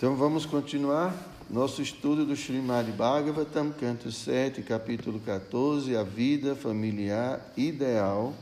Então 0.00 0.16
vamos 0.16 0.46
continuar 0.46 1.14
nosso 1.50 1.82
estudo 1.82 2.24
do 2.24 2.34
Srimad 2.34 2.90
Bhagavatam, 2.90 3.70
canto 3.70 4.10
7, 4.10 4.62
capítulo 4.62 5.20
14, 5.20 5.94
a 5.94 6.02
vida 6.02 6.56
familiar 6.56 7.52
ideal. 7.54 8.32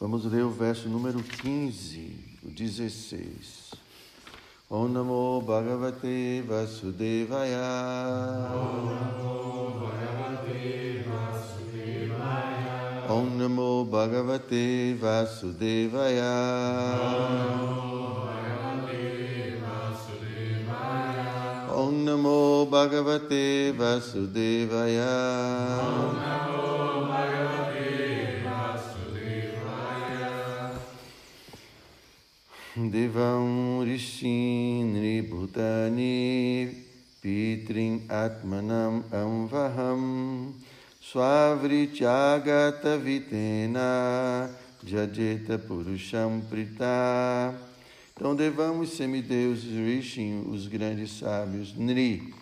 Vamos 0.00 0.24
ler 0.24 0.42
o 0.42 0.50
verso 0.50 0.88
número 0.88 1.22
15, 1.22 2.40
o 2.42 2.50
16. 2.50 3.70
Om 4.68 4.88
Namo 4.88 5.40
Bhagavate 5.40 6.42
Vasudevaya. 6.44 7.60
Om 8.52 8.96
Namo 8.96 9.78
Bhagavate 9.78 11.04
Vasudevaya. 11.06 13.06
Om 13.08 13.38
Namo 13.38 13.84
Bhagavate 13.84 14.96
Vasudevaya. 15.00 16.26
Namo 22.08 22.64
Bhagavate 22.64 23.76
Vasudevaya. 23.76 25.12
Namo 26.16 27.04
Bhagavate 27.04 28.40
Vasudevaya. 28.48 30.32
Devam 32.74 33.84
Rishin 33.84 34.96
Bhutani 35.28 36.72
Pitrin 37.20 38.08
Atmanam 38.08 39.02
Amvaham 39.12 40.54
Swavrityagata 41.02 42.96
Vitena 43.04 44.48
Jajeta 44.82 45.58
Purusham 45.58 46.40
Prita 46.40 47.67
então, 48.18 48.34
devamos 48.34 48.94
semideuses 48.94 49.70
Rishin, 49.70 50.50
os 50.50 50.66
grandes 50.66 51.20
sábios, 51.20 51.72
Nri, 51.76 52.34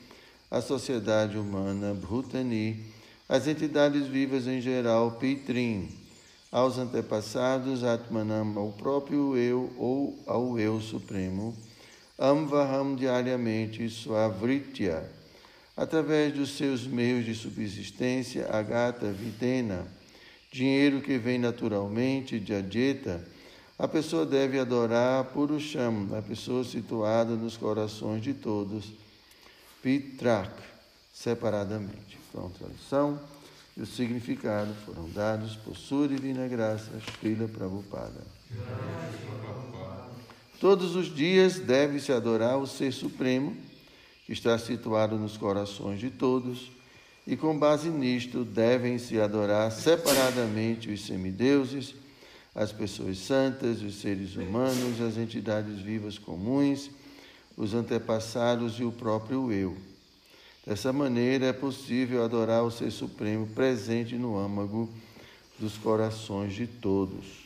a 0.50 0.62
sociedade 0.62 1.36
humana, 1.36 1.92
Bhutani, 1.92 2.82
as 3.28 3.46
entidades 3.46 4.06
vivas 4.06 4.46
em 4.46 4.58
geral, 4.58 5.18
Pitrin, 5.20 5.86
aos 6.50 6.78
antepassados, 6.78 7.84
Atmanam, 7.84 8.54
ao 8.56 8.72
próprio 8.72 9.36
eu 9.36 9.70
ou 9.76 10.18
ao 10.26 10.58
eu 10.58 10.80
supremo, 10.80 11.54
Amvaham 12.18 12.96
diariamente, 12.96 13.86
Swavritya, 13.90 15.06
através 15.76 16.32
dos 16.32 16.56
seus 16.56 16.86
meios 16.86 17.26
de 17.26 17.34
subsistência, 17.34 18.48
Agata, 18.50 19.12
Vitena, 19.12 19.86
dinheiro 20.50 21.02
que 21.02 21.18
vem 21.18 21.38
naturalmente, 21.38 22.40
de 22.40 22.54
Adjeta, 22.54 23.35
a 23.78 23.86
pessoa 23.86 24.24
deve 24.24 24.58
adorar 24.58 25.24
Purusham, 25.24 26.08
a 26.16 26.22
pessoa 26.22 26.64
situada 26.64 27.34
nos 27.34 27.56
corações 27.56 28.22
de 28.22 28.32
todos, 28.32 28.92
Pitrak, 29.82 30.50
separadamente. 31.12 32.18
Então, 32.28 32.50
tradução 32.50 33.20
e 33.76 33.82
o 33.82 33.86
significado 33.86 34.72
foram 34.86 35.08
dados 35.10 35.54
por 35.56 35.76
sua 35.76 36.08
divina 36.08 36.48
graça, 36.48 36.90
Srila 37.20 37.46
Prabhupada. 37.46 38.24
Todos 40.58 40.96
os 40.96 41.14
dias 41.14 41.58
deve-se 41.58 42.10
adorar 42.12 42.58
o 42.58 42.66
Ser 42.66 42.90
Supremo, 42.92 43.54
que 44.24 44.32
está 44.32 44.58
situado 44.58 45.16
nos 45.16 45.36
corações 45.36 46.00
de 46.00 46.10
todos, 46.10 46.72
e 47.26 47.36
com 47.36 47.58
base 47.58 47.90
nisto 47.90 48.44
devem-se 48.44 49.20
adorar 49.20 49.70
separadamente 49.70 50.90
os 50.90 51.04
semideuses, 51.04 51.94
as 52.56 52.72
pessoas 52.72 53.18
santas, 53.18 53.82
os 53.82 53.96
seres 53.96 54.34
humanos, 54.34 54.98
as 55.02 55.18
entidades 55.18 55.78
vivas 55.78 56.18
comuns, 56.18 56.90
os 57.54 57.74
antepassados 57.74 58.80
e 58.80 58.84
o 58.84 58.90
próprio 58.90 59.52
eu. 59.52 59.76
Dessa 60.66 60.90
maneira 60.90 61.44
é 61.46 61.52
possível 61.52 62.24
adorar 62.24 62.64
o 62.64 62.70
Ser 62.70 62.90
Supremo 62.90 63.46
presente 63.48 64.16
no 64.16 64.38
âmago 64.38 64.88
dos 65.58 65.76
corações 65.76 66.54
de 66.54 66.66
todos. 66.66 67.44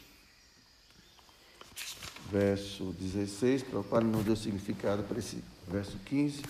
Verso 2.31 2.95
16, 2.99 3.65
para 3.91 4.05
não 4.05 4.23
deu 4.23 4.37
significado 4.37 5.03
para 5.03 5.19
esse 5.19 5.43
verso 5.67 5.99
15. 6.07 6.41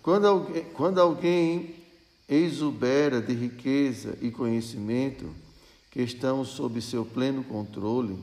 Quando 0.00 0.28
alguém, 0.28 0.64
quando 0.74 1.00
alguém 1.00 1.74
exubera 2.28 3.20
de 3.20 3.34
riqueza 3.34 4.16
e 4.22 4.30
conhecimento, 4.30 5.28
que 5.98 6.02
estão 6.02 6.44
sob 6.44 6.80
seu 6.80 7.04
pleno 7.04 7.42
controle 7.42 8.16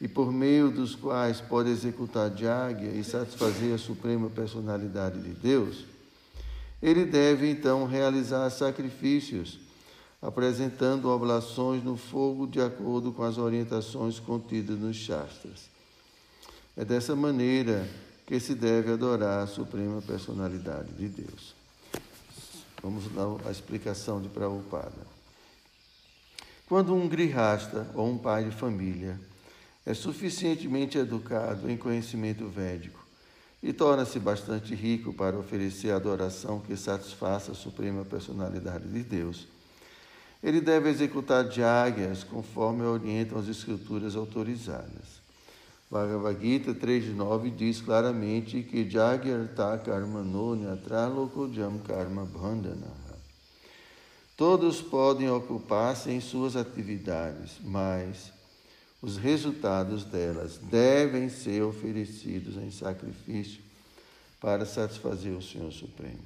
e 0.00 0.08
por 0.08 0.32
meio 0.32 0.72
dos 0.72 0.92
quais 0.92 1.40
pode 1.40 1.70
executar 1.70 2.28
diáguia 2.30 2.90
e 2.90 3.04
satisfazer 3.04 3.72
a 3.72 3.78
suprema 3.78 4.28
personalidade 4.28 5.20
de 5.20 5.30
Deus, 5.30 5.84
ele 6.82 7.04
deve 7.04 7.48
então 7.48 7.86
realizar 7.86 8.50
sacrifícios, 8.50 9.60
apresentando 10.20 11.08
oblações 11.08 11.84
no 11.84 11.96
fogo 11.96 12.44
de 12.44 12.60
acordo 12.60 13.12
com 13.12 13.22
as 13.22 13.38
orientações 13.38 14.18
contidas 14.18 14.76
nos 14.76 14.96
Shastras. 14.96 15.70
É 16.76 16.84
dessa 16.84 17.14
maneira 17.14 17.88
que 18.26 18.40
se 18.40 18.56
deve 18.56 18.90
adorar 18.90 19.44
a 19.44 19.46
suprema 19.46 20.02
personalidade 20.02 20.92
de 20.94 21.06
Deus. 21.06 21.54
Vamos 22.82 23.04
dar 23.12 23.48
a 23.48 23.52
explicação 23.52 24.20
de 24.20 24.28
Prabhupada. 24.28 25.17
Quando 26.68 26.94
um 26.94 27.08
grihasta 27.08 27.86
ou 27.94 28.06
um 28.06 28.18
pai 28.18 28.44
de 28.44 28.50
família 28.50 29.18
é 29.86 29.94
suficientemente 29.94 30.98
educado 30.98 31.70
em 31.70 31.78
conhecimento 31.78 32.46
védico 32.46 33.02
e 33.62 33.72
torna-se 33.72 34.18
bastante 34.18 34.74
rico 34.74 35.14
para 35.14 35.38
oferecer 35.38 35.92
a 35.92 35.96
adoração 35.96 36.60
que 36.60 36.76
satisfaça 36.76 37.52
a 37.52 37.54
suprema 37.54 38.04
personalidade 38.04 38.86
de 38.86 39.02
Deus, 39.02 39.48
ele 40.42 40.60
deve 40.60 40.90
executar 40.90 41.48
diárias 41.48 42.22
conforme 42.22 42.82
orientam 42.82 43.38
as 43.38 43.48
escrituras 43.48 44.14
autorizadas. 44.14 45.22
Bhagavad 45.90 46.38
Gita 46.38 46.74
3.9 46.74 47.56
diz 47.56 47.80
claramente 47.80 48.62
que 48.62 48.88
Jagyarta 48.88 49.78
Karma 49.78 50.22
Nonyatra 50.22 51.06
Lokojam 51.06 51.78
Karma 51.78 52.26
Bandhana. 52.26 52.97
Todos 54.38 54.80
podem 54.80 55.28
ocupar-se 55.28 56.12
em 56.12 56.20
suas 56.20 56.54
atividades, 56.54 57.56
mas 57.60 58.32
os 59.02 59.16
resultados 59.16 60.04
delas 60.04 60.58
devem 60.58 61.28
ser 61.28 61.64
oferecidos 61.64 62.54
em 62.56 62.70
sacrifício 62.70 63.60
para 64.40 64.64
satisfazer 64.64 65.32
o 65.32 65.42
Senhor 65.42 65.72
Supremo. 65.72 66.22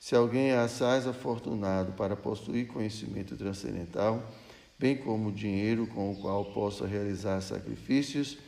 Se 0.00 0.16
alguém 0.16 0.50
é 0.50 0.58
assaz 0.58 1.06
afortunado 1.06 1.92
para 1.92 2.16
possuir 2.16 2.66
conhecimento 2.66 3.36
transcendental, 3.36 4.28
bem 4.76 4.96
como 4.96 5.30
dinheiro 5.30 5.86
com 5.86 6.10
o 6.10 6.16
qual 6.16 6.46
possa 6.46 6.84
realizar 6.84 7.40
sacrifícios, 7.42 8.38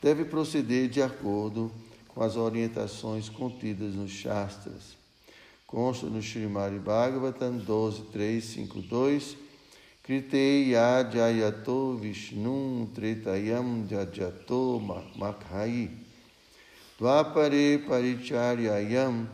deve 0.00 0.24
proceder 0.24 0.88
de 0.88 1.02
acordo 1.02 1.70
com 2.08 2.22
as 2.22 2.36
orientações 2.36 3.28
contidas 3.28 3.94
nos 3.94 4.12
Shastras 4.12 5.03
consta 5.66 6.06
no 6.06 6.20
Srimad 6.20 6.78
Bhagavatam 6.78 7.60
12.352, 7.64 9.36
Kritei 10.02 10.70
Yajayato 10.70 11.98
Vishnum 11.98 12.88
Tretayam 12.94 13.86
Jajato 13.88 14.80
Makhai 15.16 15.90
Dvapare 17.00 17.78
Paricharyayam 17.86 19.26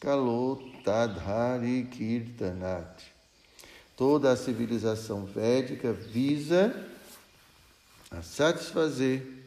Kalotadhari 0.00 1.86
Kirtanat. 1.90 3.02
Toda 3.96 4.32
a 4.32 4.36
civilização 4.36 5.24
védica 5.24 5.92
visa 5.92 6.74
a 8.10 8.22
satisfazer 8.22 9.39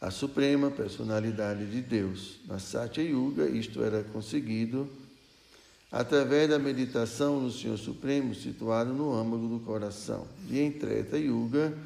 a 0.00 0.10
suprema 0.10 0.70
personalidade 0.70 1.66
de 1.66 1.82
Deus. 1.82 2.40
Na 2.48 2.58
Satya 2.58 3.02
Yuga, 3.02 3.46
isto 3.46 3.82
era 3.82 4.02
conseguido 4.02 4.88
através 5.92 6.48
da 6.48 6.58
meditação 6.58 7.40
no 7.40 7.50
Senhor 7.50 7.76
Supremo 7.76 8.34
situado 8.34 8.94
no 8.94 9.12
âmago 9.12 9.46
do 9.46 9.60
coração. 9.60 10.26
E 10.48 10.58
em 10.58 10.72
Treta 10.72 11.18
Yuga, 11.18 11.76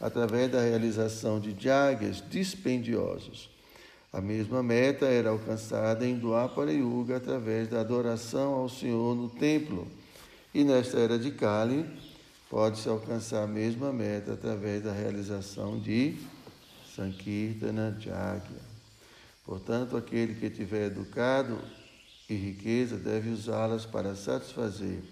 através 0.00 0.50
da 0.50 0.60
realização 0.60 1.38
de 1.38 1.54
jagas 1.58 2.22
dispendiosos. 2.28 3.48
A 4.12 4.20
mesma 4.20 4.62
meta 4.62 5.06
era 5.06 5.30
alcançada 5.30 6.06
em 6.06 6.18
Dwapara 6.18 6.72
Yuga 6.72 7.16
através 7.16 7.68
da 7.68 7.80
adoração 7.80 8.54
ao 8.54 8.68
Senhor 8.68 9.14
no 9.14 9.28
templo. 9.28 9.86
E 10.52 10.62
nesta 10.64 10.98
era 10.98 11.18
de 11.18 11.30
Kali, 11.32 11.84
pode-se 12.48 12.88
alcançar 12.88 13.42
a 13.42 13.46
mesma 13.46 13.92
meta 13.92 14.32
através 14.32 14.82
da 14.82 14.92
realização 14.92 15.78
de 15.78 16.16
Sankirtana 16.94 17.96
Jagya. 17.98 18.60
Portanto, 19.44 19.96
aquele 19.96 20.34
que 20.34 20.48
tiver 20.48 20.86
educado 20.86 21.58
e 22.28 22.34
riqueza 22.34 22.96
deve 22.96 23.30
usá-las 23.30 23.84
para 23.84 24.14
satisfazer 24.14 25.02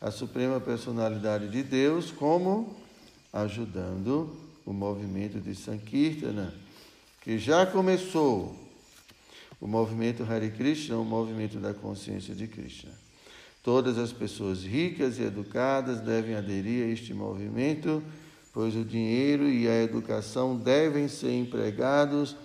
a 0.00 0.10
suprema 0.10 0.58
personalidade 0.60 1.48
de 1.48 1.62
Deus, 1.62 2.10
como 2.10 2.74
ajudando 3.32 4.36
o 4.66 4.72
movimento 4.72 5.40
de 5.40 5.54
Sankirtana, 5.54 6.52
que 7.20 7.38
já 7.38 7.64
começou. 7.64 8.56
O 9.60 9.66
movimento 9.68 10.24
Hare 10.24 10.50
Krishna, 10.50 10.96
o 10.96 11.04
movimento 11.04 11.60
da 11.60 11.72
consciência 11.72 12.34
de 12.34 12.48
Krishna. 12.48 12.90
Todas 13.62 13.96
as 13.96 14.12
pessoas 14.12 14.64
ricas 14.64 15.20
e 15.20 15.22
educadas 15.22 16.00
devem 16.00 16.34
aderir 16.34 16.84
a 16.84 16.88
este 16.90 17.14
movimento, 17.14 18.02
pois 18.52 18.76
o 18.76 18.84
dinheiro 18.84 19.48
e 19.48 19.66
a 19.66 19.82
educação 19.82 20.56
devem 20.56 21.08
ser 21.08 21.32
empregados 21.32 22.36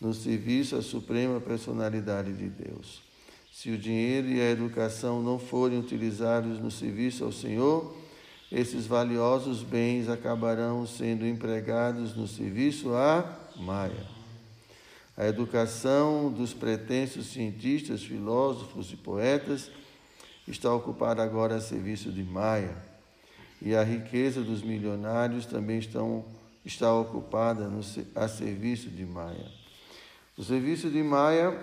no 0.00 0.14
serviço 0.14 0.76
à 0.76 0.82
suprema 0.82 1.40
personalidade 1.40 2.32
de 2.32 2.48
Deus. 2.48 3.02
Se 3.52 3.70
o 3.70 3.78
dinheiro 3.78 4.28
e 4.28 4.40
a 4.40 4.50
educação 4.50 5.20
não 5.20 5.38
forem 5.38 5.80
utilizados 5.80 6.60
no 6.60 6.70
serviço 6.70 7.24
ao 7.24 7.32
Senhor, 7.32 7.96
esses 8.52 8.86
valiosos 8.86 9.62
bens 9.62 10.08
acabarão 10.08 10.86
sendo 10.86 11.26
empregados 11.26 12.16
no 12.16 12.26
serviço 12.28 12.94
à 12.94 13.36
Maia. 13.56 14.06
A 15.16 15.26
educação 15.26 16.30
dos 16.30 16.54
pretensos 16.54 17.26
cientistas, 17.26 18.04
filósofos 18.04 18.92
e 18.92 18.96
poetas 18.96 19.68
está 20.46 20.72
ocupada 20.72 21.22
agora 21.22 21.56
a 21.56 21.60
serviço 21.60 22.12
de 22.12 22.22
Maia. 22.22 22.87
E 23.60 23.74
a 23.74 23.82
riqueza 23.82 24.42
dos 24.42 24.62
milionários 24.62 25.46
também 25.46 25.78
estão, 25.78 26.24
está 26.64 26.94
ocupada 26.94 27.68
no, 27.68 27.80
a 28.14 28.28
serviço 28.28 28.88
de 28.88 29.04
Maia. 29.04 29.50
O 30.36 30.44
serviço 30.44 30.88
de 30.88 31.02
Maia, 31.02 31.58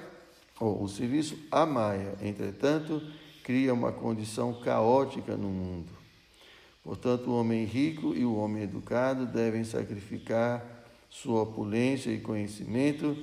ou 0.60 0.84
o 0.84 0.90
serviço 0.90 1.38
a 1.50 1.66
Maia, 1.66 2.16
entretanto, 2.22 3.02
cria 3.44 3.74
uma 3.74 3.92
condição 3.92 4.54
caótica 4.54 5.38
no 5.38 5.48
mundo. 5.48 5.92
Portanto, 6.84 7.30
o 7.30 7.40
homem 7.40 7.66
rico 7.66 8.14
e 8.14 8.26
o 8.26 8.36
homem 8.36 8.64
educado 8.64 9.26
devem 9.26 9.64
sacrificar 9.64 10.64
sua 11.10 11.44
opulência 11.44 12.12
e 12.12 12.20
conhecimento, 12.20 13.18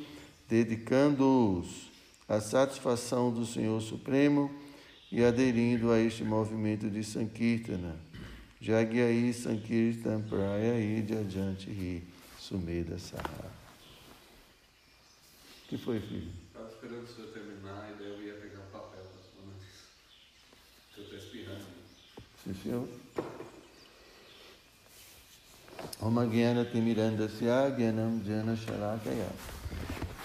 dedicando-os 0.48 1.90
à 2.28 2.40
satisfação 2.40 3.30
do 3.30 3.44
Senhor 3.44 3.80
Supremo 3.82 4.50
e 5.10 5.22
aderindo 5.22 5.92
a 5.92 6.00
este 6.00 6.24
movimento 6.24 6.88
de 6.88 7.04
Sankirtana. 7.04 8.11
Jagyai 8.62 9.32
Sankirtan 9.32 10.22
Prayai 10.22 11.04
Jajanti 11.06 11.70
Ri 11.70 12.02
Sumeda 12.38 12.98
Saha 12.98 13.62
que 15.72 15.78
foi, 15.78 15.98
filho? 16.00 16.30
Estava 16.48 16.68
esperando 16.68 17.04
o 17.04 17.06
senhor 17.06 17.30
terminar 17.30 17.90
e 17.90 17.94
daí 17.98 18.10
eu 18.10 18.22
ia 18.22 18.34
pegar 18.34 18.60
o 18.60 18.70
papel. 18.70 19.06
Eu 20.98 21.02
estou 21.02 21.18
espirrando. 21.18 21.64
Sim, 22.44 22.54
senhor. 22.62 22.86
Om 25.98 26.28
Gyana 26.28 26.66
Timirandasya 26.66 27.70
Gyanam 27.70 28.22
Jana 28.22 28.54
Shalakaya 28.54 29.30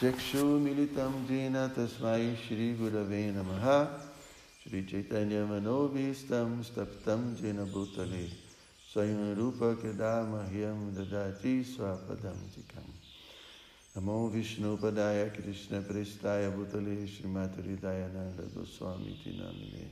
Jakshu 0.02 0.60
Militam 0.60 1.26
Jena 1.30 1.70
Tasmai 1.70 2.36
Shri 2.36 2.76
Gurave 2.78 3.32
Namaha 3.32 4.07
Shri 4.68 4.82
चैतन्य 4.84 5.44
मनोभीष्टम 5.50 6.62
स्तप्तम 6.68 7.22
जिन 7.36 7.64
भूतले 7.74 8.24
स्वयं 8.88 9.20
रूप 9.36 9.60
कदा 9.84 10.10
मह्यम 10.32 10.82
ददाति 10.96 11.54
स्वापदम 11.70 12.42
चिकम 12.56 12.90
नमो 13.96 14.18
विष्णुपदाय 14.34 15.24
कृष्णप्रेष्ठाय 15.38 16.50
भूतले 16.56 16.96
श्रीमातुरीदायनन्द 17.14 18.42
गोस्वामीति 18.56 19.38
नामिने 19.38 19.86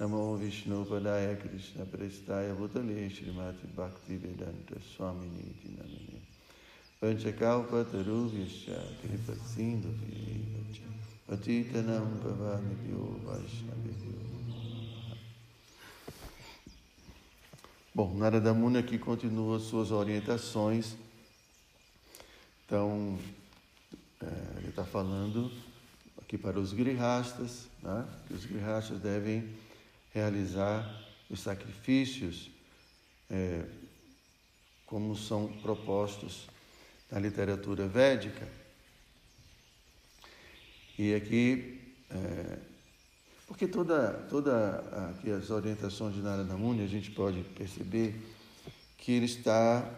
नमो 0.00 0.22
विष्णुपदाय 0.44 1.34
कृष्णप्रेष्ठाय 1.42 2.52
भूतले 2.60 3.08
श्रीमाति 3.16 3.72
भक्तिवेदन्त 3.78 4.70
स्वामिनीति 4.90 5.74
नामिने 5.74 6.22
पंचकावपतरूभिश्च 7.02 8.64
कृपसिन्धुभिः 9.02 10.58
Pavani 11.28 12.74
Pyo 12.76 13.20
Vaishnavibhyo 13.24 14.18
Bom, 17.94 18.14
Narada 18.14 18.54
Muni 18.54 18.78
aqui 18.78 18.98
continua 18.98 19.58
suas 19.58 19.90
orientações 19.90 20.96
então, 22.68 23.18
é, 24.20 24.58
ele 24.58 24.68
está 24.68 24.84
falando 24.84 25.50
aqui 26.20 26.36
para 26.36 26.60
os 26.60 26.74
grihastas, 26.74 27.66
né, 27.82 28.06
que 28.26 28.34
os 28.34 28.44
grihastas 28.44 29.00
devem 29.00 29.56
realizar 30.12 30.86
os 31.30 31.40
sacrifícios 31.40 32.50
é, 33.30 33.64
como 34.84 35.16
são 35.16 35.48
propostos 35.62 36.46
na 37.10 37.18
literatura 37.18 37.88
védica. 37.88 38.46
E 40.98 41.14
aqui, 41.14 41.80
é, 42.10 42.58
porque 43.46 43.68
toda, 43.68 44.14
toda 44.28 44.78
aqui 45.10 45.30
as 45.30 45.48
orientações 45.48 46.12
de 46.14 46.20
Narada 46.20 46.56
Muni, 46.56 46.82
a 46.82 46.88
gente 46.88 47.12
pode 47.12 47.44
perceber 47.56 48.20
que 48.96 49.12
ele 49.12 49.26
está 49.26 49.88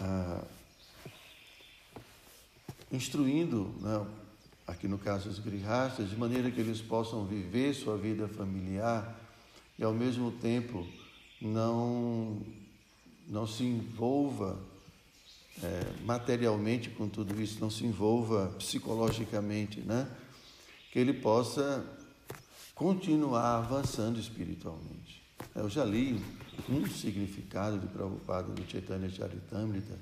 ah, 0.00 0.42
instruindo, 2.90 3.72
né, 3.80 4.04
aqui 4.66 4.88
no 4.88 4.98
caso 4.98 5.28
os 5.28 5.38
grihastas, 5.38 6.10
de 6.10 6.16
maneira 6.16 6.50
que 6.50 6.60
eles 6.60 6.80
possam 6.80 7.24
viver 7.24 7.72
sua 7.72 7.96
vida 7.96 8.26
familiar 8.26 9.16
e 9.78 9.84
ao 9.84 9.94
mesmo 9.94 10.32
tempo 10.32 10.86
não, 11.40 12.42
não 13.28 13.46
se 13.46 13.62
envolva 13.62 14.58
é, 15.62 16.04
materialmente 16.04 16.90
com 16.90 17.08
tudo 17.08 17.40
isso, 17.40 17.60
não 17.60 17.70
se 17.70 17.84
envolva 17.84 18.46
psicologicamente, 18.58 19.80
né? 19.80 20.08
que 20.90 20.98
ele 20.98 21.12
possa 21.12 21.84
continuar 22.74 23.58
avançando 23.58 24.18
espiritualmente. 24.18 25.22
Eu 25.54 25.68
já 25.68 25.84
li 25.84 26.20
um 26.68 26.86
significado 26.86 27.78
de 27.78 27.86
Prabhupada 27.86 28.52
do 28.52 28.70
Chaitanya 28.70 29.08
Charitamrita, 29.08 29.98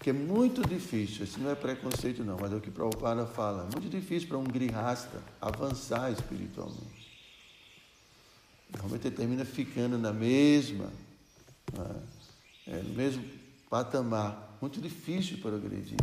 que 0.00 0.10
é 0.10 0.12
muito 0.12 0.66
difícil, 0.66 1.24
esse 1.24 1.38
não 1.38 1.50
é 1.50 1.54
preconceito 1.54 2.24
não, 2.24 2.36
mas 2.40 2.52
é 2.52 2.56
o 2.56 2.60
que 2.60 2.70
Prabhupada 2.70 3.26
fala, 3.26 3.68
é 3.70 3.78
muito 3.78 3.88
difícil 3.88 4.28
para 4.28 4.38
um 4.38 4.44
grihasta 4.44 5.22
avançar 5.40 6.10
espiritualmente. 6.10 7.04
Normalmente 8.72 9.06
ele 9.06 9.16
termina 9.16 9.44
ficando 9.44 9.96
na 9.96 10.12
mesma, 10.12 10.92
né, 11.72 12.02
é, 12.66 12.82
no 12.82 12.94
mesmo 12.94 13.22
patamar, 13.74 14.56
muito 14.60 14.80
difícil 14.80 15.38
para 15.38 15.50
progredir. 15.50 15.98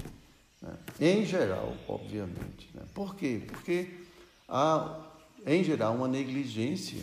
Né, 0.62 0.76
em 1.00 1.26
geral, 1.26 1.74
obviamente. 1.88 2.70
Né. 2.74 2.82
Por 2.94 3.16
quê? 3.16 3.42
Porque 3.48 3.88
há, 4.50 5.00
em 5.46 5.64
geral, 5.64 5.96
uma 5.96 6.08
negligência 6.10 7.02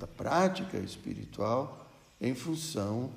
da 0.00 0.08
prática 0.08 0.78
espiritual 0.78 1.88
em 2.20 2.34
função 2.34 3.12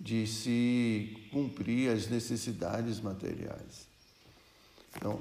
de 0.00 0.26
se 0.26 1.28
cumprir 1.30 1.90
as 1.90 2.08
necessidades 2.08 2.98
materiais. 2.98 3.86
Então, 4.96 5.20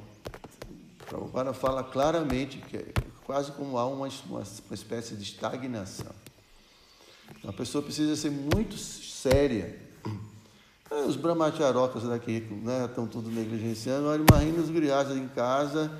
Prabhupada 1.07 1.53
fala 1.53 1.83
claramente 1.83 2.57
que 2.59 2.77
é 2.77 2.93
quase 3.25 3.51
como 3.51 3.77
há 3.77 3.85
uma, 3.85 4.07
uma, 4.07 4.43
uma 4.67 4.73
espécie 4.73 5.15
de 5.15 5.23
estagnação. 5.23 6.15
Então, 7.37 7.49
a 7.49 7.53
pessoa 7.53 7.83
precisa 7.83 8.15
ser 8.15 8.31
muito 8.31 8.77
séria. 8.77 9.85
É, 10.89 11.01
os 11.01 11.15
brahmacharokas 11.15 12.03
daqui 12.03 12.39
né, 12.63 12.85
estão 12.85 13.07
tudo 13.07 13.29
negligenciando, 13.29 14.07
olha, 14.07 14.23
imagina 14.27 14.61
os 14.61 14.69
griados 14.69 15.17
em 15.17 15.27
casa 15.27 15.91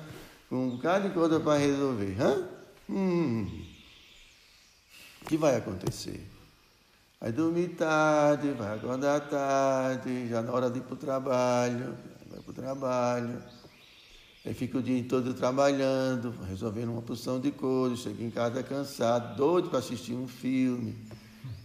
com 0.48 0.56
um 0.56 0.70
bocado 0.70 1.08
de 1.08 1.14
coisa 1.14 1.38
para 1.38 1.58
resolver. 1.58 2.16
Hã? 2.20 2.48
Hum, 2.88 3.46
o 5.20 5.24
que 5.26 5.36
vai 5.36 5.56
acontecer? 5.56 6.26
Vai 7.20 7.32
dormir 7.32 7.68
tarde, 7.70 8.52
vai 8.52 8.76
acordar 8.76 9.20
tarde, 9.28 10.28
já 10.28 10.40
na 10.40 10.52
hora 10.52 10.70
de 10.70 10.78
ir 10.78 10.82
para 10.82 10.94
o 10.94 10.96
trabalho, 10.96 11.94
vai 12.30 12.40
para 12.40 12.50
o 12.50 12.54
trabalho. 12.54 13.42
Aí 14.46 14.54
fica 14.54 14.78
o 14.78 14.82
dia 14.82 15.04
todo 15.06 15.34
trabalhando, 15.34 16.32
resolvendo 16.48 16.92
uma 16.92 17.02
porção 17.02 17.38
de 17.38 17.50
coisas, 17.50 17.98
chega 17.98 18.22
em 18.22 18.30
casa 18.30 18.62
cansado, 18.62 19.36
doido 19.36 19.68
para 19.68 19.80
assistir 19.80 20.14
um 20.14 20.26
filme. 20.26 20.96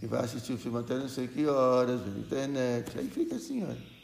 E 0.02 0.06
vai 0.06 0.24
assistir 0.24 0.52
o 0.52 0.58
filme 0.58 0.78
até 0.78 0.98
não 0.98 1.08
sei 1.08 1.28
que 1.28 1.46
horas, 1.46 2.00
na 2.06 2.18
internet. 2.18 2.98
Aí 2.98 3.08
fica 3.08 3.36
assim, 3.36 3.62
olha. 3.62 3.94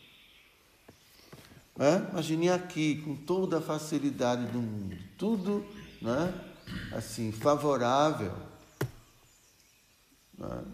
É? 1.79 2.11
Imagine 2.11 2.51
aqui, 2.51 2.97
com 3.03 3.17
toda 3.17 3.59
a 3.59 3.61
facilidade 3.61 4.47
do 4.53 4.59
mundo, 4.61 4.99
tudo 5.17 5.65
né? 6.01 6.35
assim, 6.93 7.33
favorável. 7.33 8.33
Né? 10.37 10.65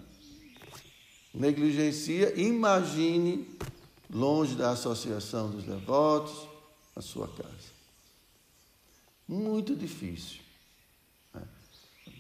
negligencia, 1.37 2.33
imagine 2.41 3.47
longe 4.11 4.55
da 4.55 4.71
associação 4.71 5.51
dos 5.51 5.65
devotos, 5.65 6.49
a 6.95 7.03
sua 7.03 7.29
casa. 7.29 7.77
Muito 9.29 9.77
difícil. 9.77 10.46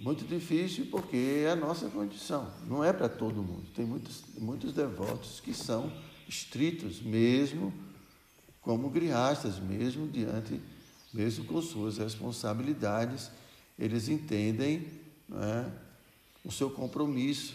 Muito 0.00 0.24
difícil 0.24 0.86
porque 0.90 1.44
é 1.44 1.50
a 1.50 1.56
nossa 1.56 1.88
condição. 1.88 2.52
Não 2.66 2.84
é 2.84 2.92
para 2.92 3.08
todo 3.08 3.42
mundo. 3.42 3.64
Tem 3.74 3.84
muitos, 3.84 4.22
muitos 4.38 4.72
devotos 4.72 5.40
que 5.40 5.54
são 5.54 5.92
estritos, 6.28 7.00
mesmo 7.00 7.72
como 8.60 8.90
griastas, 8.90 9.58
mesmo 9.58 10.08
diante, 10.08 10.60
mesmo 11.14 11.44
com 11.44 11.62
suas 11.62 11.98
responsabilidades, 11.98 13.30
eles 13.78 14.08
entendem 14.08 14.86
é, 15.32 15.64
o 16.44 16.50
seu 16.50 16.68
compromisso. 16.68 17.54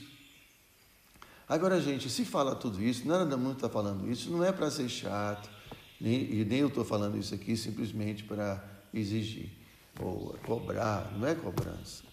Agora, 1.48 1.82
gente, 1.82 2.10
se 2.10 2.24
fala 2.24 2.56
tudo 2.56 2.82
isso, 2.82 3.06
nada 3.06 3.36
muito 3.36 3.58
está 3.58 3.70
falando 3.70 4.10
isso, 4.10 4.32
não 4.32 4.44
é 4.44 4.54
para 4.54 4.72
ser 4.72 4.88
chato, 4.88 5.50
nem, 6.00 6.34
e 6.34 6.46
nem 6.46 6.60
eu 6.60 6.70
estou 6.70 6.86
falando 6.86 7.18
isso 7.18 7.36
aqui 7.36 7.58
simplesmente 7.58 8.24
para 8.24 8.64
exigir 8.94 9.50
ou 10.00 10.38
cobrar, 10.46 11.12
não 11.18 11.28
é 11.28 11.36
cobrança. 11.36 12.11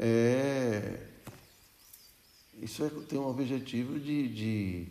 É, 0.00 1.00
isso 2.62 2.84
é, 2.84 2.90
tem 3.08 3.18
um 3.18 3.26
objetivo 3.26 3.98
de, 3.98 4.28
de 4.28 4.88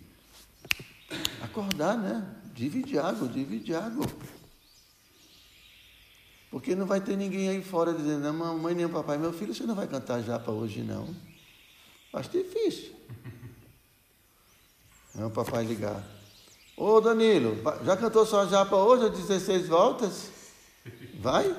acordar, 1.41 1.97
né? 1.97 2.35
Divide 2.53 2.99
água, 2.99 3.25
divide 3.27 3.73
água. 3.73 4.05
Porque 6.51 6.75
não 6.75 6.85
vai 6.85 6.99
ter 6.99 7.15
ninguém 7.15 7.47
aí 7.47 7.63
fora 7.63 7.93
dizendo, 7.93 8.19
não, 8.19 8.33
mamãe 8.33 8.75
nem 8.75 8.87
papai, 8.89 9.17
meu 9.17 9.31
filho, 9.31 9.55
você 9.55 9.63
não 9.63 9.75
vai 9.75 9.87
cantar 9.87 10.21
japa 10.21 10.51
hoje 10.51 10.81
não. 10.81 11.15
Acho 12.11 12.29
difícil. 12.29 12.93
É 15.17 15.25
o 15.25 15.29
papai 15.29 15.63
ligar. 15.65 16.03
Ô 16.75 16.99
Danilo, 16.99 17.57
já 17.85 17.95
cantou 17.95 18.25
sua 18.25 18.45
japa 18.45 18.75
hoje 18.75 19.05
às 19.05 19.17
16 19.27 19.67
voltas? 19.67 20.31
Vai? 21.19 21.55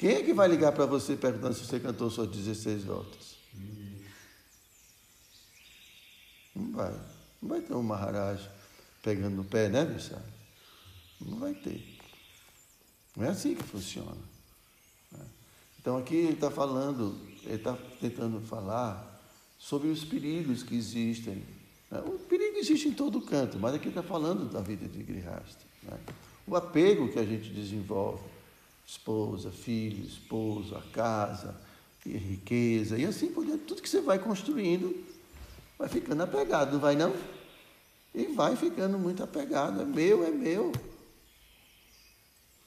Quem 0.00 0.14
é 0.14 0.22
que 0.22 0.32
vai 0.32 0.48
ligar 0.48 0.72
para 0.72 0.86
você 0.86 1.14
perguntando 1.14 1.52
se 1.52 1.66
você 1.66 1.78
cantou 1.78 2.08
suas 2.08 2.30
16 2.30 2.84
voltas? 2.84 3.36
Não 6.56 6.72
vai. 6.72 6.90
Não 7.42 7.48
vai 7.50 7.60
ter 7.60 7.74
um 7.74 7.82
Maharaj 7.82 8.48
pegando 9.02 9.36
no 9.36 9.44
pé, 9.44 9.68
né, 9.68 9.84
Bissar? 9.84 10.24
Não 11.20 11.38
vai 11.38 11.52
ter. 11.52 11.98
Não 13.14 13.26
é 13.26 13.28
assim 13.28 13.54
que 13.54 13.62
funciona. 13.62 14.16
Então 15.78 15.98
aqui 15.98 16.16
ele 16.16 16.32
está 16.32 16.50
falando, 16.50 17.20
ele 17.44 17.56
está 17.56 17.76
tentando 18.00 18.40
falar 18.40 19.22
sobre 19.58 19.88
os 19.88 20.02
perigos 20.02 20.62
que 20.62 20.76
existem. 20.76 21.44
Né? 21.90 22.00
O 22.06 22.18
perigo 22.20 22.56
existe 22.56 22.88
em 22.88 22.92
todo 22.92 23.20
canto, 23.20 23.58
mas 23.58 23.74
aqui 23.74 23.88
está 23.88 24.02
falando 24.02 24.50
da 24.50 24.62
vida 24.62 24.88
de 24.88 25.02
Grihasta. 25.02 25.62
Né? 25.82 25.98
O 26.46 26.56
apego 26.56 27.12
que 27.12 27.18
a 27.18 27.24
gente 27.26 27.50
desenvolve, 27.50 28.22
esposa, 28.90 29.52
filho, 29.52 30.04
esposo, 30.04 30.74
a 30.74 30.82
casa, 30.92 31.54
e 32.04 32.10
riqueza, 32.10 32.98
e 32.98 33.04
assim 33.04 33.30
por 33.30 33.46
diante, 33.46 33.62
tudo 33.62 33.82
que 33.82 33.88
você 33.88 34.00
vai 34.00 34.18
construindo 34.18 35.04
vai 35.78 35.88
ficando 35.88 36.24
apegado, 36.24 36.72
não 36.72 36.80
vai 36.80 36.96
não? 36.96 37.14
E 38.12 38.26
vai 38.26 38.56
ficando 38.56 38.98
muito 38.98 39.22
apegado, 39.22 39.80
é 39.80 39.84
meu, 39.84 40.26
é 40.26 40.30
meu. 40.32 40.72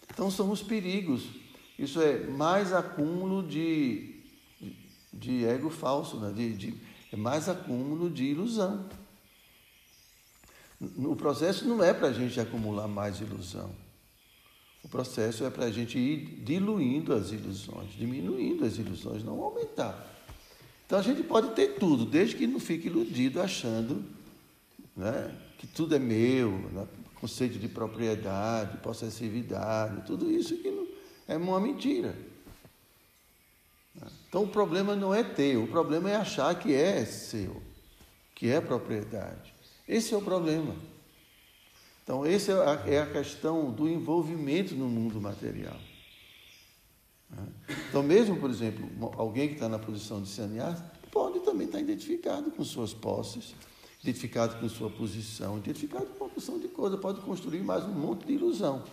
Então 0.10 0.32
são 0.32 0.50
os 0.50 0.64
perigos. 0.64 1.26
Isso 1.78 2.02
é 2.02 2.26
mais 2.28 2.72
acúmulo 2.72 3.46
de, 3.46 4.24
de 5.12 5.44
ego 5.44 5.70
falso, 5.70 6.22
né? 6.22 6.32
de, 6.32 6.56
de, 6.56 6.82
é 7.12 7.18
mais 7.18 7.50
acúmulo 7.50 8.10
de 8.10 8.24
ilusão. 8.24 8.88
O 10.80 11.18
processo 11.18 11.68
não 11.68 11.84
é 11.84 11.94
para 11.94 12.08
a 12.08 12.14
gente 12.14 12.40
acumular 12.40 12.88
mais 12.88 13.20
ilusão. 13.20 13.83
O 14.84 14.88
processo 14.88 15.46
é 15.46 15.50
para 15.50 15.66
a 15.66 15.72
gente 15.72 15.98
ir 15.98 16.42
diluindo 16.44 17.14
as 17.14 17.32
ilusões, 17.32 17.92
diminuindo 17.98 18.66
as 18.66 18.78
ilusões, 18.78 19.24
não 19.24 19.42
aumentar. 19.42 20.14
Então 20.86 21.00
a 21.00 21.02
gente 21.02 21.24
pode 21.24 21.52
ter 21.52 21.76
tudo, 21.80 22.06
desde 22.06 22.36
que 22.36 22.46
não 22.46 22.60
fique 22.60 22.88
iludido 22.88 23.42
achando 23.42 24.04
né, 24.96 25.34
que 25.58 25.66
tudo 25.66 25.96
é 25.96 26.00
meu, 26.00 26.52
né, 26.52 26.88
conceito 27.16 27.58
de 27.58 27.70
propriedade, 27.70 28.78
possessividade, 28.78 30.06
tudo 30.06 30.30
isso 30.30 30.58
que 30.58 30.70
não, 30.70 30.86
é 31.28 31.38
uma 31.38 31.60
mentira. 31.60 32.16
Então 34.28 34.44
o 34.44 34.48
problema 34.48 34.96
não 34.96 35.14
é 35.14 35.24
teu, 35.24 35.64
o 35.64 35.68
problema 35.68 36.10
é 36.10 36.16
achar 36.16 36.54
que 36.60 36.74
é 36.74 37.06
seu, 37.06 37.62
que 38.36 38.50
é 38.50 38.60
propriedade. 38.60 39.54
Esse 39.88 40.14
é 40.14 40.18
o 40.18 40.22
problema. 40.22 40.76
Então, 42.04 42.26
essa 42.26 42.52
é, 42.86 42.96
é 42.96 43.02
a 43.02 43.06
questão 43.06 43.72
do 43.72 43.88
envolvimento 43.88 44.76
no 44.76 44.90
mundo 44.90 45.22
material. 45.22 45.80
Então, 47.90 48.04
mesmo, 48.04 48.36
por 48.38 48.50
exemplo, 48.50 49.12
alguém 49.18 49.48
que 49.48 49.54
está 49.56 49.70
na 49.70 49.80
posição 49.80 50.22
de 50.22 50.28
sannyasa 50.30 50.84
pode 51.12 51.40
também 51.40 51.66
estar 51.66 51.80
identificado 51.80 52.52
com 52.52 52.64
suas 52.64 52.94
posses, 52.94 53.56
identificado 54.02 54.60
com 54.60 54.68
sua 54.68 54.90
posição, 54.90 55.58
identificado 55.58 56.06
com 56.08 56.26
uma 56.26 56.30
porção 56.30 56.60
de 56.60 56.68
coisa, 56.68 56.98
pode 56.98 57.22
construir 57.22 57.64
mais 57.64 57.84
um 57.86 57.94
monte 57.94 58.26
de 58.26 58.34
ilusão. 58.34 58.84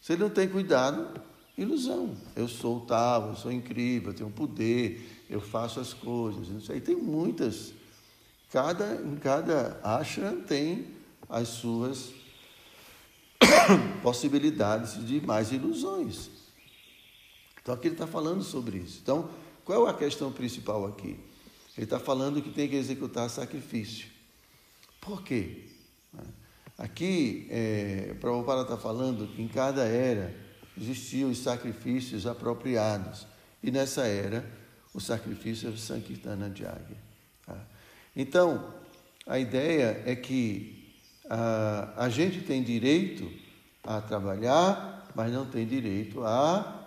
Se 0.00 0.12
ele 0.12 0.22
não 0.22 0.30
tem 0.30 0.48
cuidado, 0.48 1.20
ilusão. 1.56 2.16
Eu 2.34 2.48
sou 2.48 2.80
tal, 2.80 3.28
eu 3.28 3.36
sou 3.36 3.52
incrível, 3.52 4.10
eu 4.10 4.16
tenho 4.16 4.30
poder, 4.30 5.24
eu 5.30 5.40
faço 5.40 5.78
as 5.78 5.92
coisas, 5.94 6.48
não 6.48 6.60
sei. 6.60 6.80
Tem 6.80 6.96
muitas. 6.96 7.72
Cada, 8.50 8.96
em 9.02 9.16
cada 9.16 9.80
ashram 9.82 10.40
tem 10.40 10.95
as 11.28 11.48
suas 11.48 12.12
possibilidades 14.02 15.04
de 15.06 15.20
mais 15.20 15.52
ilusões. 15.52 16.30
Então 17.62 17.74
aqui 17.74 17.88
ele 17.88 17.94
está 17.94 18.06
falando 18.06 18.42
sobre 18.42 18.78
isso. 18.78 19.00
Então, 19.02 19.28
qual 19.64 19.86
é 19.86 19.90
a 19.90 19.94
questão 19.94 20.30
principal 20.30 20.86
aqui? 20.86 21.18
Ele 21.76 21.84
está 21.84 21.98
falando 21.98 22.40
que 22.40 22.50
tem 22.50 22.68
que 22.68 22.76
executar 22.76 23.28
sacrifício. 23.28 24.08
Por 25.00 25.22
quê? 25.22 25.64
Aqui, 26.78 27.46
é, 27.50 28.14
Prabhupada 28.20 28.62
está 28.62 28.76
falando 28.76 29.26
que 29.28 29.40
em 29.40 29.48
cada 29.48 29.84
era 29.84 30.34
existiam 30.76 31.30
os 31.30 31.38
sacrifícios 31.38 32.26
apropriados. 32.26 33.26
E 33.62 33.70
nessa 33.70 34.06
era, 34.06 34.44
o 34.92 35.00
sacrifício 35.00 35.68
é 35.68 35.72
o 35.72 35.76
Sankirtana 35.76 36.52
Jagya. 36.54 36.96
Tá? 37.46 37.58
Então, 38.14 38.74
a 39.26 39.38
ideia 39.38 40.02
é 40.04 40.14
que 40.14 40.75
a, 41.28 42.04
a 42.04 42.08
gente 42.08 42.40
tem 42.40 42.62
direito 42.62 43.30
a 43.82 44.00
trabalhar, 44.00 45.10
mas 45.14 45.32
não 45.32 45.46
tem 45.46 45.66
direito 45.66 46.24
a 46.24 46.84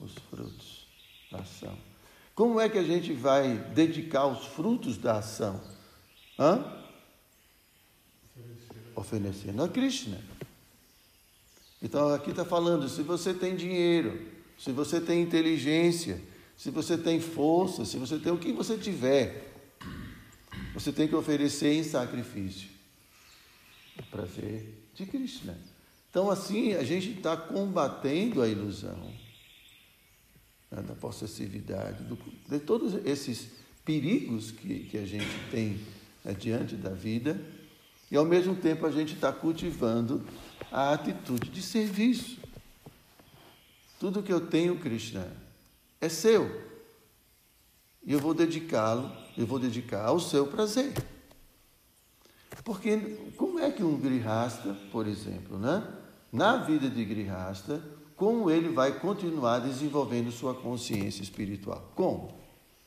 os 0.00 0.14
frutos 0.30 0.86
da 1.30 1.38
ação. 1.38 1.76
Como 2.34 2.60
é 2.60 2.68
que 2.68 2.78
a 2.78 2.82
gente 2.82 3.12
vai 3.12 3.56
dedicar 3.74 4.26
os 4.26 4.46
frutos 4.46 4.96
da 4.96 5.18
ação? 5.18 5.60
Hã? 6.38 6.64
Oferecendo 8.96 9.62
a 9.62 9.68
Krishna. 9.68 10.20
Então 11.80 12.12
aqui 12.12 12.30
está 12.30 12.44
falando: 12.44 12.88
se 12.88 13.02
você 13.02 13.34
tem 13.34 13.54
dinheiro, 13.54 14.28
se 14.58 14.72
você 14.72 15.00
tem 15.00 15.22
inteligência, 15.22 16.20
se 16.56 16.70
você 16.70 16.96
tem 16.96 17.20
força, 17.20 17.84
se 17.84 17.96
você 17.96 18.18
tem 18.18 18.32
o 18.32 18.38
que 18.38 18.52
você 18.52 18.76
tiver, 18.76 19.52
você 20.74 20.92
tem 20.92 21.06
que 21.06 21.14
oferecer 21.14 21.72
em 21.74 21.84
sacrifício. 21.84 22.71
O 23.98 24.02
prazer 24.04 24.88
de 24.94 25.06
Krishna. 25.06 25.58
Então, 26.10 26.30
assim, 26.30 26.74
a 26.74 26.84
gente 26.84 27.10
está 27.10 27.36
combatendo 27.36 28.42
a 28.42 28.48
ilusão 28.48 29.12
né, 30.70 30.82
da 30.82 30.94
possessividade, 30.94 32.02
do, 32.04 32.18
de 32.48 32.58
todos 32.58 32.94
esses 33.06 33.48
perigos 33.84 34.50
que, 34.50 34.80
que 34.84 34.98
a 34.98 35.06
gente 35.06 35.50
tem 35.50 35.80
né, 36.24 36.34
diante 36.34 36.76
da 36.76 36.90
vida, 36.90 37.40
e 38.10 38.16
ao 38.16 38.24
mesmo 38.24 38.54
tempo 38.54 38.86
a 38.86 38.90
gente 38.90 39.14
está 39.14 39.32
cultivando 39.32 40.22
a 40.70 40.92
atitude 40.92 41.50
de 41.50 41.62
serviço. 41.62 42.38
Tudo 43.98 44.22
que 44.22 44.32
eu 44.32 44.46
tenho, 44.48 44.78
Krishna, 44.78 45.26
é 46.00 46.08
seu. 46.08 46.72
E 48.04 48.12
eu 48.12 48.18
vou 48.18 48.34
dedicá-lo, 48.34 49.10
eu 49.38 49.46
vou 49.46 49.58
dedicar 49.58 50.06
ao 50.06 50.18
seu 50.18 50.46
prazer. 50.46 50.92
Porque 52.64 53.32
como 53.36 53.58
é 53.58 53.70
que 53.70 53.82
um 53.82 53.98
grihasta, 53.98 54.74
por 54.90 55.06
exemplo, 55.06 55.58
né? 55.58 55.82
na 56.32 56.56
vida 56.58 56.88
de 56.88 57.04
grihasta, 57.04 57.82
como 58.16 58.50
ele 58.50 58.68
vai 58.68 58.98
continuar 58.98 59.58
desenvolvendo 59.58 60.30
sua 60.30 60.54
consciência 60.54 61.22
espiritual? 61.22 61.92
Como? 61.94 62.38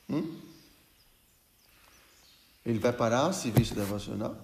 Hum? 0.08 0.40
Ele 2.64 2.78
vai 2.78 2.92
parar 2.92 3.28
o 3.28 3.32
serviço 3.32 3.74
devocional? 3.74 4.36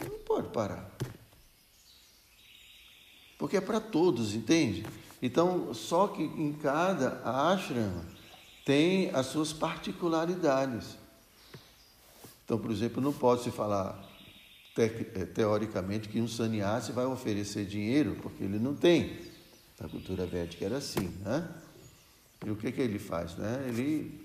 Não 0.00 0.18
pode 0.20 0.48
parar. 0.48 0.90
Porque 3.36 3.56
é 3.56 3.60
para 3.60 3.80
todos, 3.80 4.34
entende? 4.34 4.86
Então, 5.22 5.74
só 5.74 6.06
que 6.06 6.22
em 6.22 6.52
cada 6.52 7.20
ashrama 7.24 8.04
tem 8.64 9.10
as 9.10 9.26
suas 9.26 9.52
particularidades. 9.52 10.99
Então, 12.50 12.58
por 12.58 12.72
exemplo, 12.72 13.00
não 13.00 13.12
pode 13.12 13.44
se 13.44 13.50
falar 13.52 14.04
eh, 14.76 15.24
teoricamente 15.24 16.08
que 16.08 16.20
um 16.20 16.26
sannyasi 16.26 16.90
vai 16.90 17.06
oferecer 17.06 17.64
dinheiro, 17.64 18.16
porque 18.20 18.42
ele 18.42 18.58
não 18.58 18.74
tem. 18.74 19.20
Na 19.80 19.88
cultura 19.88 20.26
védica 20.26 20.64
era 20.64 20.78
assim, 20.78 21.12
né? 21.24 21.48
E 22.44 22.50
o 22.50 22.56
que, 22.56 22.72
que 22.72 22.80
ele 22.80 22.98
faz? 22.98 23.36
Né? 23.36 23.66
Ele, 23.68 24.20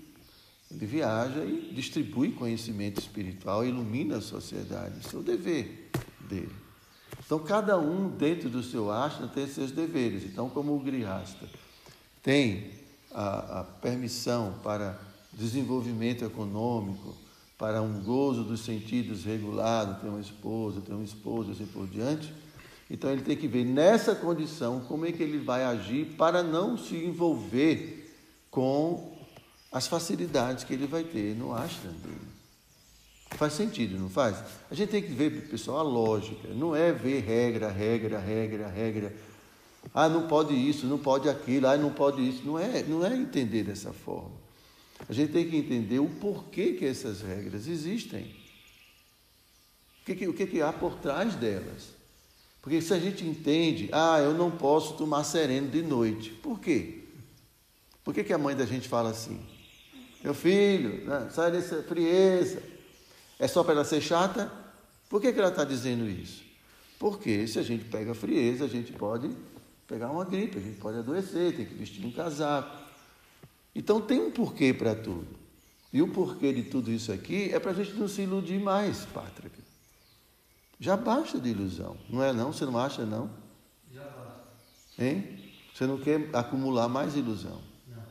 Ele 0.68 0.86
viaja 0.86 1.44
e 1.44 1.72
distribui 1.72 2.32
conhecimento 2.32 3.00
espiritual, 3.00 3.64
ilumina 3.64 4.16
a 4.16 4.20
sociedade. 4.20 5.06
Isso 5.06 5.14
é 5.14 5.20
o 5.20 5.22
dever 5.22 5.88
dele. 6.28 6.52
Então, 7.24 7.38
cada 7.38 7.78
um 7.78 8.08
dentro 8.08 8.50
do 8.50 8.60
seu 8.60 8.90
ashram 8.90 9.28
tem 9.28 9.46
seus 9.46 9.70
deveres. 9.70 10.24
Então, 10.24 10.50
como 10.50 10.74
o 10.74 10.80
grihasta 10.80 11.48
tem 12.24 12.72
a, 13.14 13.60
a 13.60 13.62
permissão 13.62 14.58
para 14.64 14.98
desenvolvimento 15.32 16.24
econômico, 16.24 17.24
para 17.58 17.80
um 17.80 18.02
gozo 18.02 18.44
dos 18.44 18.60
sentidos 18.60 19.24
regulado, 19.24 20.00
ter 20.00 20.08
uma 20.08 20.20
esposa, 20.20 20.80
ter 20.80 20.92
um 20.92 21.02
esposo, 21.02 21.52
assim 21.52 21.66
por 21.66 21.86
diante. 21.86 22.32
Então 22.90 23.10
ele 23.10 23.22
tem 23.22 23.36
que 23.36 23.48
ver 23.48 23.64
nessa 23.64 24.14
condição 24.14 24.80
como 24.80 25.06
é 25.06 25.12
que 25.12 25.22
ele 25.22 25.38
vai 25.38 25.64
agir 25.64 26.14
para 26.16 26.42
não 26.42 26.76
se 26.76 26.94
envolver 26.96 28.14
com 28.50 29.16
as 29.72 29.86
facilidades 29.86 30.64
que 30.64 30.72
ele 30.72 30.86
vai 30.86 31.02
ter 31.02 31.34
no 31.34 31.52
ashram 31.52 31.92
dele. 31.92 32.36
Faz 33.32 33.54
sentido, 33.54 33.98
não 33.98 34.08
faz? 34.08 34.36
A 34.70 34.74
gente 34.74 34.90
tem 34.90 35.02
que 35.02 35.12
ver, 35.12 35.48
pessoal, 35.48 35.78
a 35.78 35.82
lógica. 35.82 36.48
Não 36.48 36.76
é 36.76 36.92
ver 36.92 37.20
regra, 37.20 37.70
regra, 37.70 38.18
regra, 38.18 38.68
regra. 38.68 39.14
Ah, 39.92 40.08
não 40.08 40.26
pode 40.26 40.54
isso, 40.54 40.86
não 40.86 40.98
pode 40.98 41.28
aquilo, 41.28 41.66
ah, 41.66 41.76
não 41.76 41.92
pode 41.92 42.26
isso. 42.26 42.42
Não 42.44 42.58
é, 42.58 42.82
não 42.84 43.04
é 43.04 43.14
entender 43.14 43.64
dessa 43.64 43.92
forma. 43.92 44.35
A 45.08 45.12
gente 45.12 45.32
tem 45.32 45.48
que 45.48 45.56
entender 45.56 45.98
o 45.98 46.08
porquê 46.08 46.72
que 46.72 46.84
essas 46.84 47.20
regras 47.20 47.66
existem. 47.66 48.34
O 50.02 50.04
que, 50.06 50.14
que, 50.14 50.28
o 50.28 50.34
que, 50.34 50.46
que 50.46 50.62
há 50.62 50.72
por 50.72 50.96
trás 50.96 51.34
delas. 51.34 51.94
Porque 52.62 52.80
se 52.80 52.92
a 52.92 52.98
gente 52.98 53.24
entende, 53.24 53.88
ah, 53.92 54.18
eu 54.18 54.34
não 54.34 54.50
posso 54.50 54.94
tomar 54.96 55.22
sereno 55.24 55.68
de 55.68 55.82
noite. 55.82 56.30
Por 56.30 56.58
quê? 56.58 57.04
Por 58.02 58.14
que, 58.14 58.24
que 58.24 58.32
a 58.32 58.38
mãe 58.38 58.56
da 58.56 58.64
gente 58.64 58.88
fala 58.88 59.10
assim? 59.10 59.40
Meu 60.22 60.34
filho, 60.34 61.04
né, 61.04 61.28
sai 61.30 61.52
dessa 61.52 61.82
frieza. 61.82 62.62
É 63.38 63.46
só 63.46 63.62
para 63.62 63.74
ela 63.74 63.84
ser 63.84 64.00
chata? 64.00 64.50
Por 65.08 65.20
que, 65.20 65.32
que 65.32 65.38
ela 65.38 65.50
está 65.50 65.64
dizendo 65.64 66.08
isso? 66.08 66.42
Porque 66.98 67.46
se 67.46 67.58
a 67.58 67.62
gente 67.62 67.84
pega 67.84 68.14
frieza, 68.14 68.64
a 68.64 68.68
gente 68.68 68.92
pode 68.92 69.30
pegar 69.86 70.10
uma 70.10 70.24
gripe, 70.24 70.58
a 70.58 70.60
gente 70.60 70.78
pode 70.78 70.98
adoecer, 70.98 71.54
tem 71.54 71.66
que 71.66 71.74
vestir 71.74 72.04
um 72.04 72.10
casaco. 72.10 72.85
Então 73.76 74.00
tem 74.00 74.18
um 74.18 74.30
porquê 74.30 74.72
para 74.72 74.94
tudo. 74.94 75.26
E 75.92 76.00
o 76.00 76.08
porquê 76.08 76.50
de 76.50 76.62
tudo 76.62 76.90
isso 76.90 77.12
aqui 77.12 77.50
é 77.52 77.60
para 77.60 77.72
a 77.72 77.74
gente 77.74 77.92
não 77.92 78.08
se 78.08 78.22
iludir 78.22 78.58
mais, 78.58 79.04
Pátrica. 79.04 79.58
Já 80.80 80.96
basta 80.96 81.38
de 81.38 81.50
ilusão, 81.50 81.94
não 82.08 82.22
é 82.22 82.32
não? 82.32 82.54
Você 82.54 82.64
não 82.64 82.78
acha 82.78 83.04
não? 83.04 83.30
Já 83.92 84.02
basta. 84.02 84.46
Hein? 84.98 85.38
Você 85.74 85.86
não 85.86 85.98
quer 85.98 86.30
acumular 86.32 86.88
mais 86.88 87.16
ilusão? 87.16 87.60
Não. 87.86 88.02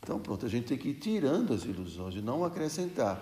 Então 0.00 0.20
pronto, 0.20 0.46
a 0.46 0.48
gente 0.48 0.68
tem 0.68 0.78
que 0.78 0.90
ir 0.90 0.94
tirando 0.94 1.52
as 1.52 1.64
ilusões 1.64 2.14
e 2.14 2.20
não 2.20 2.44
acrescentar. 2.44 3.20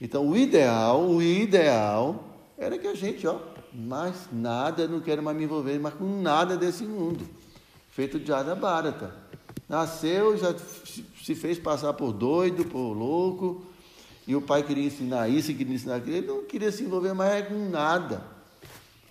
Então 0.00 0.26
o 0.26 0.34
ideal, 0.34 1.06
o 1.08 1.22
ideal 1.22 2.24
era 2.56 2.78
que 2.78 2.86
a 2.86 2.94
gente, 2.94 3.26
ó, 3.26 3.38
mais 3.70 4.28
nada, 4.32 4.88
não 4.88 5.00
quero 5.00 5.22
mais 5.22 5.36
me 5.36 5.44
envolver 5.44 5.78
mais 5.78 5.94
com 5.94 6.22
nada 6.22 6.56
desse 6.56 6.84
mundo. 6.84 7.28
Feito 7.90 8.18
de 8.18 8.32
Ada 8.32 8.54
Bharata. 8.54 9.21
Nasceu, 9.72 10.36
já 10.36 10.54
se 11.24 11.34
fez 11.34 11.58
passar 11.58 11.94
por 11.94 12.12
doido, 12.12 12.62
por 12.66 12.92
louco, 12.92 13.64
e 14.26 14.36
o 14.36 14.42
pai 14.42 14.62
queria 14.62 14.84
ensinar 14.84 15.30
isso, 15.30 15.54
queria 15.54 15.74
ensinar 15.74 15.96
aquilo. 15.96 16.14
Ele 16.14 16.26
não 16.26 16.44
queria 16.44 16.70
se 16.70 16.84
envolver 16.84 17.14
mais 17.14 17.48
com 17.48 17.70
nada, 17.70 18.22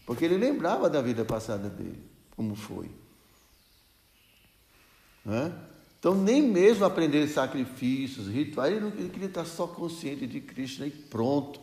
porque 0.05 0.23
ele 0.23 0.37
lembrava 0.37 0.87
da 0.87 1.01
vida 1.01 1.25
passada 1.25 1.67
dele, 1.67 2.03
como 2.35 2.53
foi. 2.53 2.91
É? 5.25 5.51
Então, 5.99 6.13
nem 6.13 6.43
mesmo 6.43 6.85
aprender 6.85 7.27
sacrifícios, 7.27 8.27
rituais, 8.27 8.71
ele, 8.71 8.81
não, 8.81 8.89
ele 8.89 9.09
queria 9.09 9.29
estar 9.29 9.45
só 9.45 9.65
consciente 9.65 10.27
de 10.27 10.39
Krishna 10.39 10.85
e 10.85 10.91
pronto. 10.91 11.59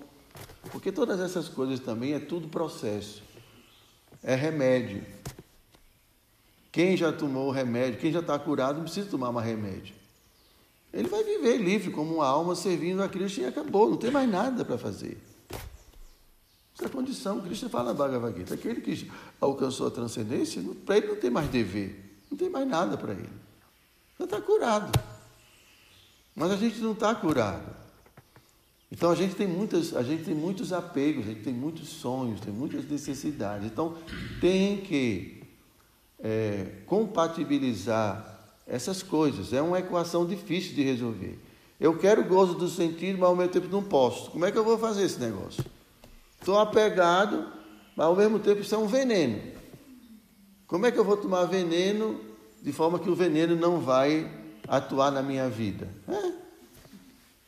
Porque 0.73 0.91
todas 0.91 1.21
essas 1.21 1.49
coisas 1.49 1.79
também 1.79 2.15
é 2.15 2.19
tudo 2.19 2.49
processo, 2.49 3.23
é 4.25 4.35
remédio. 4.35 5.05
Quem 6.71 6.97
já 6.97 7.13
tomou 7.13 7.51
remédio, 7.51 7.99
quem 7.99 8.13
já 8.13 8.21
está 8.21 8.39
curado, 8.39 8.77
não 8.77 8.85
precisa 8.85 9.09
tomar 9.09 9.33
mais 9.33 9.47
remédio. 9.47 9.95
Ele 10.93 11.09
vai 11.09 11.23
viver 11.23 11.59
livre 11.59 11.91
como 11.91 12.17
uma 12.17 12.27
alma 12.27 12.55
servindo 12.55 13.03
a 13.03 13.09
Cristo 13.09 13.41
e 13.41 13.45
acabou, 13.45 13.91
não 13.91 13.97
tem 13.97 14.11
mais 14.11 14.29
nada 14.29 14.65
para 14.65 14.79
fazer. 14.79 15.19
Essa 16.75 16.85
é 16.85 16.87
a 16.87 16.91
condição. 16.91 17.41
Cristo 17.41 17.69
fala 17.69 17.93
na 17.93 17.95
Bhagavad 17.95 18.39
Gita. 18.39 18.55
Aquele 18.55 18.81
que 18.81 19.11
alcançou 19.41 19.89
a 19.89 19.91
transcendência, 19.91 20.63
para 20.87 20.97
ele 20.97 21.09
não 21.09 21.17
tem 21.17 21.31
mais 21.31 21.49
dever, 21.49 22.23
não 22.31 22.39
tem 22.39 22.49
mais 22.49 22.69
nada 22.69 22.97
para 22.97 23.13
ele. 23.13 23.29
Já 24.19 24.25
está 24.25 24.41
curado. 24.41 24.99
Mas 26.35 26.53
a 26.53 26.57
gente 26.57 26.79
não 26.79 26.93
está 26.93 27.15
curado. 27.15 27.77
Então 28.91 29.11
a 29.11 29.15
gente 29.15 29.35
tem 29.35 29.47
muitas, 29.47 29.95
a 29.95 30.03
gente 30.03 30.25
tem 30.25 30.35
muitos 30.35 30.73
apegos, 30.73 31.25
a 31.25 31.29
gente 31.29 31.43
tem 31.43 31.53
muitos 31.53 31.89
sonhos, 31.89 32.41
tem 32.41 32.53
muitas 32.53 32.89
necessidades. 32.89 33.67
Então 33.67 33.97
tem 34.41 34.79
que 34.79 35.38
é, 36.23 36.67
compatibilizar 36.87 38.39
essas 38.67 39.03
coisas. 39.03 39.53
É 39.53 39.63
uma 39.63 39.79
equação 39.79 40.27
difícil 40.27 40.75
de 40.75 40.83
resolver. 40.83 41.39
Eu 41.81 41.97
quero 41.97 42.25
gozo 42.25 42.55
do 42.55 42.69
sentido, 42.69 43.19
mas 43.19 43.29
ao 43.29 43.37
mesmo 43.37 43.53
tempo 43.53 43.69
não 43.69 43.83
posso. 43.83 44.31
Como 44.31 44.45
é 44.45 44.51
que 44.51 44.59
eu 44.59 44.65
vou 44.65 44.79
fazer 44.79 45.05
esse 45.05 45.19
negócio? 45.21 45.65
Estou 46.39 46.59
apegado, 46.59 47.53
mas 47.97 48.07
ao 48.07 48.17
mesmo 48.17 48.39
tempo 48.39 48.61
isso 48.61 48.75
é 48.75 48.79
um 48.79 48.87
veneno. 48.87 49.41
Como 50.67 50.87
é 50.87 50.91
que 50.91 50.99
eu 50.99 51.05
vou 51.05 51.17
tomar 51.17 51.45
veneno 51.47 52.21
de 52.63 52.73
forma 52.73 52.99
que 52.99 53.09
o 53.09 53.15
veneno 53.15 53.57
não 53.57 53.81
vai 53.81 54.31
atuar 54.67 55.11
na 55.11 55.23
minha 55.23 55.49
vida? 55.49 55.89
É, 56.09 56.33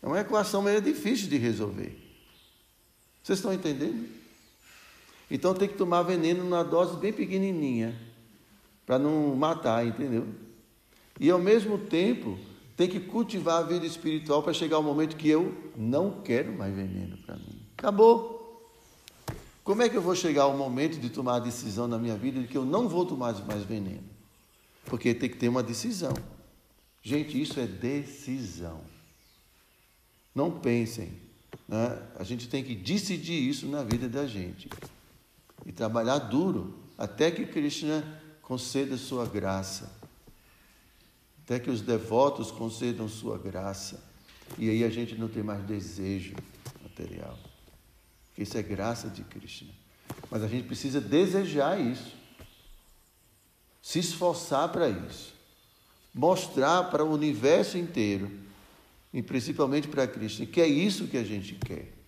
é 0.02 0.06
uma 0.06 0.20
equação 0.20 0.62
meio 0.62 0.80
difícil 0.80 1.28
de 1.28 1.36
resolver. 1.36 1.98
Vocês 3.22 3.38
estão 3.38 3.52
entendendo? 3.52 4.08
Então 5.30 5.54
tem 5.54 5.68
que 5.68 5.74
tomar 5.74 6.02
veneno 6.02 6.42
numa 6.42 6.64
dose 6.64 6.96
bem 6.96 7.12
pequenininha 7.12 8.09
para 8.90 8.98
não 8.98 9.36
matar, 9.36 9.86
entendeu? 9.86 10.26
E 11.20 11.30
ao 11.30 11.38
mesmo 11.38 11.78
tempo, 11.78 12.36
tem 12.76 12.88
que 12.88 12.98
cultivar 12.98 13.60
a 13.60 13.62
vida 13.62 13.86
espiritual 13.86 14.42
para 14.42 14.52
chegar 14.52 14.80
o 14.80 14.82
momento 14.82 15.14
que 15.14 15.28
eu 15.28 15.54
não 15.76 16.20
quero 16.22 16.52
mais 16.52 16.74
veneno 16.74 17.16
para 17.18 17.36
mim. 17.36 17.62
Acabou. 17.78 18.68
Como 19.62 19.80
é 19.80 19.88
que 19.88 19.96
eu 19.96 20.02
vou 20.02 20.16
chegar 20.16 20.42
ao 20.42 20.56
momento 20.56 20.98
de 20.98 21.08
tomar 21.08 21.36
a 21.36 21.38
decisão 21.38 21.86
na 21.86 21.98
minha 21.98 22.16
vida 22.16 22.40
de 22.40 22.48
que 22.48 22.58
eu 22.58 22.64
não 22.64 22.88
vou 22.88 23.06
tomar 23.06 23.32
mais 23.46 23.62
veneno? 23.62 24.02
Porque 24.86 25.14
tem 25.14 25.30
que 25.30 25.36
ter 25.36 25.46
uma 25.46 25.62
decisão. 25.62 26.14
Gente, 27.00 27.40
isso 27.40 27.60
é 27.60 27.68
decisão. 27.68 28.80
Não 30.34 30.50
pensem. 30.50 31.12
Né? 31.68 31.96
A 32.18 32.24
gente 32.24 32.48
tem 32.48 32.64
que 32.64 32.74
decidir 32.74 33.38
isso 33.48 33.68
na 33.68 33.84
vida 33.84 34.08
da 34.08 34.26
gente. 34.26 34.68
E 35.64 35.70
trabalhar 35.70 36.18
duro 36.18 36.74
até 36.98 37.30
que 37.30 37.46
Krishna 37.46 38.19
conceda 38.50 38.96
sua 38.96 39.26
graça. 39.26 39.88
Até 41.44 41.60
que 41.60 41.70
os 41.70 41.80
devotos 41.80 42.50
concedam 42.50 43.08
sua 43.08 43.38
graça. 43.38 44.02
E 44.58 44.68
aí 44.68 44.82
a 44.82 44.90
gente 44.90 45.14
não 45.14 45.28
tem 45.28 45.40
mais 45.40 45.62
desejo 45.62 46.34
material. 46.82 47.38
Porque 48.26 48.42
isso 48.42 48.58
é 48.58 48.62
graça 48.62 49.08
de 49.08 49.22
Krishna. 49.22 49.70
Mas 50.28 50.42
a 50.42 50.48
gente 50.48 50.66
precisa 50.66 51.00
desejar 51.00 51.80
isso. 51.80 52.12
Se 53.80 54.00
esforçar 54.00 54.68
para 54.72 54.88
isso. 54.88 55.32
Mostrar 56.12 56.90
para 56.90 57.04
o 57.04 57.14
universo 57.14 57.78
inteiro, 57.78 58.28
e 59.14 59.22
principalmente 59.22 59.86
para 59.86 60.08
Krishna, 60.08 60.44
que 60.44 60.60
é 60.60 60.66
isso 60.66 61.06
que 61.06 61.16
a 61.16 61.22
gente 61.22 61.54
quer. 61.54 61.99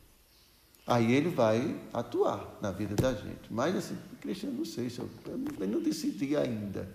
Aí 0.87 1.13
ele 1.13 1.29
vai 1.29 1.77
atuar 1.93 2.59
na 2.61 2.73
vida 2.73 2.95
da 2.95 3.15
gente. 3.15 3.51
Mas 3.51 3.77
assim, 3.77 3.97
Cristiano, 4.21 4.59
não 4.59 4.65
sei 4.65 4.91
se 4.91 4.99
eu, 4.99 5.09
eu 5.27 5.69
não 5.69 5.81
decidi 5.81 6.37
ainda 6.37 6.89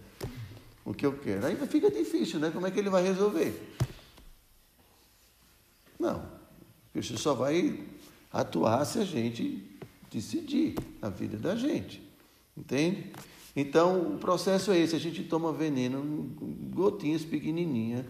o 0.84 0.94
que 0.94 1.06
eu 1.06 1.18
quero. 1.18 1.46
Aí 1.46 1.56
fica 1.68 1.90
difícil, 1.90 2.40
né? 2.40 2.52
Como 2.52 2.68
é 2.68 2.72
que 2.72 2.80
ele 2.80 2.90
vai 2.90 3.04
resolver? 3.04 3.76
Não. 6.00 6.24
Cristo 6.94 7.18
só 7.18 7.34
vai 7.34 7.80
atuar 8.32 8.86
se 8.86 9.00
a 9.00 9.06
gente 9.06 9.64
decidir 10.12 10.76
na 11.02 11.10
vida 11.10 11.38
da 11.38 11.56
gente. 11.56 12.02
Entende? 12.56 13.12
Então, 13.56 14.16
o 14.16 14.18
processo 14.18 14.72
é 14.72 14.78
esse: 14.78 14.96
a 14.96 15.00
gente 15.00 15.24
toma 15.24 15.52
veneno, 15.52 16.02
gotinhas 16.74 17.24
pequenininhas, 17.24 18.06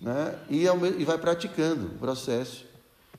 né? 0.00 0.38
e, 0.48 0.64
e 0.64 1.04
vai 1.04 1.18
praticando 1.18 1.86
o 1.86 1.98
processo. 1.98 2.67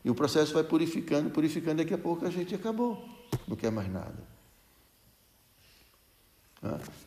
E 0.04 0.10
o 0.10 0.16
processo 0.16 0.54
vai 0.54 0.64
purificando, 0.64 1.30
purificando, 1.30 1.78
daqui 1.78 1.94
a 1.94 1.98
pouco 1.98 2.26
a 2.26 2.30
gente 2.30 2.56
acabou, 2.56 3.04
não 3.48 3.56
quer 3.56 3.72
mais 3.72 3.92
nada. 3.92 4.18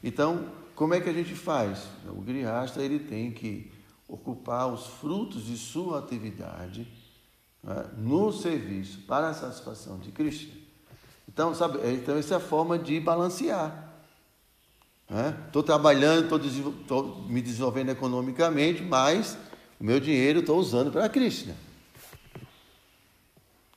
Então, 0.02 0.46
como 0.74 0.94
é 0.94 1.00
que 1.00 1.08
a 1.08 1.12
gente 1.12 1.34
faz? 1.34 1.86
O 2.06 2.20
grihasta 2.20 2.82
ele 2.82 2.98
tem 2.98 3.30
que 3.30 3.70
ocupar 4.08 4.72
os 4.72 4.86
frutos 4.86 5.44
de 5.44 5.56
sua 5.56 5.98
atividade 5.98 6.86
né, 7.62 7.90
no 7.96 8.32
serviço 8.32 9.00
para 9.06 9.28
a 9.28 9.34
satisfação 9.34 9.98
de 9.98 10.10
Krishna. 10.10 10.52
Então, 11.28 11.54
sabe, 11.54 11.78
então 11.94 12.16
essa 12.16 12.34
é 12.34 12.36
a 12.36 12.40
forma 12.40 12.78
de 12.78 13.00
balancear. 13.00 13.90
Estou 15.46 15.62
né? 15.62 15.66
trabalhando, 15.66 16.34
estou 16.34 17.22
me 17.28 17.40
desenvolvendo 17.42 17.90
economicamente, 17.90 18.82
mas 18.82 19.36
O 19.78 19.84
meu 19.84 19.98
dinheiro 19.98 20.38
estou 20.38 20.60
usando 20.60 20.92
para 20.92 21.08
Krishna. 21.08 21.56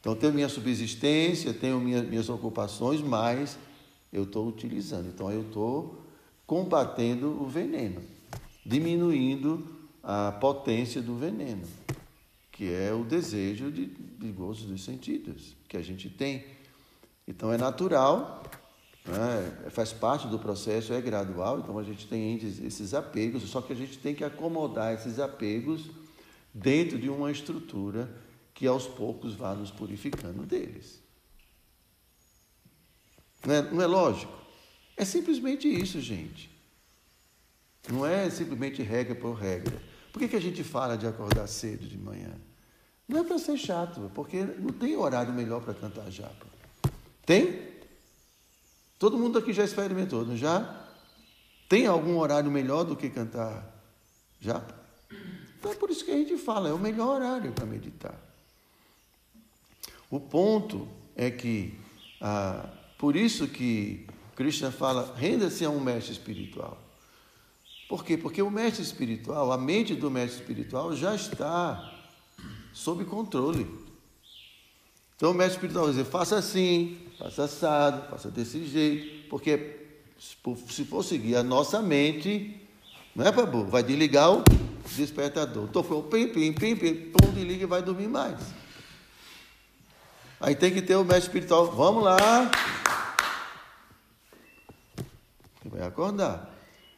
Então, 0.06 0.16
tenho 0.16 0.34
minha 0.34 0.48
subsistência, 0.48 1.52
tenho 1.52 1.80
minha, 1.80 2.04
minhas 2.04 2.30
ocupações, 2.30 3.02
mas 3.02 3.58
eu 4.14 4.22
estou 4.22 4.48
utilizando. 4.48 5.08
Então, 5.08 5.32
eu 5.32 5.42
estou 5.42 6.00
combatendo 6.46 7.42
o 7.42 7.48
veneno, 7.48 8.04
diminuindo 8.64 9.66
a 10.04 10.32
potência 10.32 11.02
do 11.02 11.16
veneno, 11.16 11.64
que 12.52 12.72
é 12.72 12.94
o 12.94 13.04
desejo 13.04 13.72
de, 13.72 13.88
de 13.88 14.32
gozo 14.32 14.68
dos 14.68 14.84
sentidos 14.84 15.56
que 15.68 15.76
a 15.76 15.82
gente 15.82 16.08
tem. 16.08 16.46
Então, 17.28 17.52
é 17.52 17.58
natural, 17.58 18.44
né? 19.08 19.70
faz 19.72 19.92
parte 19.92 20.28
do 20.28 20.38
processo, 20.38 20.94
é 20.94 21.02
gradual, 21.02 21.58
então 21.58 21.80
a 21.80 21.84
gente 21.84 22.06
tem 22.06 22.36
esses 22.36 22.94
apegos, 22.94 23.42
só 23.42 23.60
que 23.60 23.74
a 23.74 23.76
gente 23.76 23.98
tem 23.98 24.14
que 24.14 24.24
acomodar 24.24 24.94
esses 24.94 25.18
apegos 25.18 25.90
dentro 26.54 27.00
de 27.00 27.10
uma 27.10 27.32
estrutura 27.32 28.24
que 28.56 28.66
aos 28.66 28.88
poucos 28.88 29.36
vá 29.36 29.54
nos 29.54 29.70
purificando 29.70 30.44
deles. 30.44 31.04
Não 33.46 33.54
é, 33.54 33.62
não 33.62 33.82
é 33.82 33.86
lógico? 33.86 34.34
É 34.96 35.04
simplesmente 35.04 35.68
isso, 35.68 36.00
gente. 36.00 36.50
Não 37.90 38.06
é 38.06 38.30
simplesmente 38.30 38.82
regra 38.82 39.14
por 39.14 39.34
regra. 39.34 39.80
Por 40.12 40.20
que, 40.20 40.30
que 40.30 40.36
a 40.38 40.42
gente 40.42 40.64
fala 40.64 40.98
de 40.98 41.06
acordar 41.06 41.46
cedo 41.48 41.86
de 41.86 41.98
manhã? 41.98 42.34
Não 43.08 43.20
é 43.20 43.24
para 43.24 43.38
ser 43.38 43.58
chato, 43.58 44.10
porque 44.16 44.42
não 44.42 44.70
tem 44.70 44.96
horário 44.96 45.34
melhor 45.34 45.62
para 45.62 45.74
cantar 45.74 46.10
japa. 46.10 46.48
Tem? 47.26 47.76
Todo 48.98 49.18
mundo 49.18 49.38
aqui 49.38 49.52
já 49.52 49.66
experimentou, 49.66 50.26
não 50.26 50.38
já? 50.38 50.88
Tem 51.68 51.86
algum 51.86 52.18
horário 52.18 52.50
melhor 52.50 52.86
do 52.86 52.96
que 52.96 53.10
cantar 53.10 53.70
japa? 54.40 54.74
Então 55.60 55.74
é 55.74 55.76
por 55.76 55.90
isso 55.90 56.06
que 56.06 56.12
a 56.12 56.18
gente 56.18 56.38
fala, 56.38 56.70
é 56.70 56.74
o 56.74 56.80
melhor 56.80 57.16
horário 57.18 57.52
para 57.52 57.66
meditar. 57.66 58.25
O 60.10 60.20
ponto 60.20 60.88
é 61.16 61.32
que, 61.32 61.74
ah, 62.22 62.70
por 62.98 63.16
isso 63.16 63.48
que 63.48 64.06
Krishna 64.36 64.72
fala, 64.72 65.14
renda-se 65.16 65.64
a 65.66 65.70
um 65.70 65.80
mestre 65.80 66.12
espiritual. 66.12 66.78
Por 67.88 68.04
quê? 68.04 68.18
Porque 68.18 68.42
o 68.42 68.50
mestre 68.50 68.84
espiritual, 68.84 69.52
a 69.52 69.58
mente 69.58 69.96
do 69.96 70.10
mestre 70.10 70.42
espiritual 70.42 70.96
já 70.96 71.16
está 71.16 71.94
sob 72.74 73.06
controle. 73.06 73.68
Então 75.16 75.32
o 75.32 75.34
mestre 75.34 75.56
espiritual 75.56 75.86
vai 75.86 75.94
dizer, 75.94 76.06
faça 76.06 76.38
assim, 76.38 76.98
faça 77.18 77.44
assado, 77.46 78.10
faça 78.10 78.30
desse 78.30 78.66
jeito, 78.66 79.30
porque 79.30 79.86
se 80.18 80.84
for 80.86 81.04
seguir 81.04 81.36
a 81.36 81.44
nossa 81.44 81.82
mente, 81.82 82.60
não 83.16 83.26
é, 83.26 83.32
Babu? 83.32 83.64
Vai 83.66 83.84
desligar 83.84 84.34
o 84.34 84.44
despertador. 84.96 85.70
Tocou 85.70 86.04
pim, 86.04 86.28
pim, 86.28 86.52
pim, 86.52 86.76
pim, 86.76 86.96
pum, 86.96 87.32
desliga 87.34 87.64
e 87.64 87.68
vai 87.68 87.82
dormir 87.82 88.10
mais. 88.10 88.40
Aí 90.46 90.56
tem 90.56 90.72
que 90.72 90.80
ter 90.80 90.96
o 90.96 91.04
mestre 91.04 91.24
espiritual. 91.24 91.72
Vamos 91.72 92.04
lá. 92.04 92.52
Vai 95.66 95.82
acordar. 95.82 96.54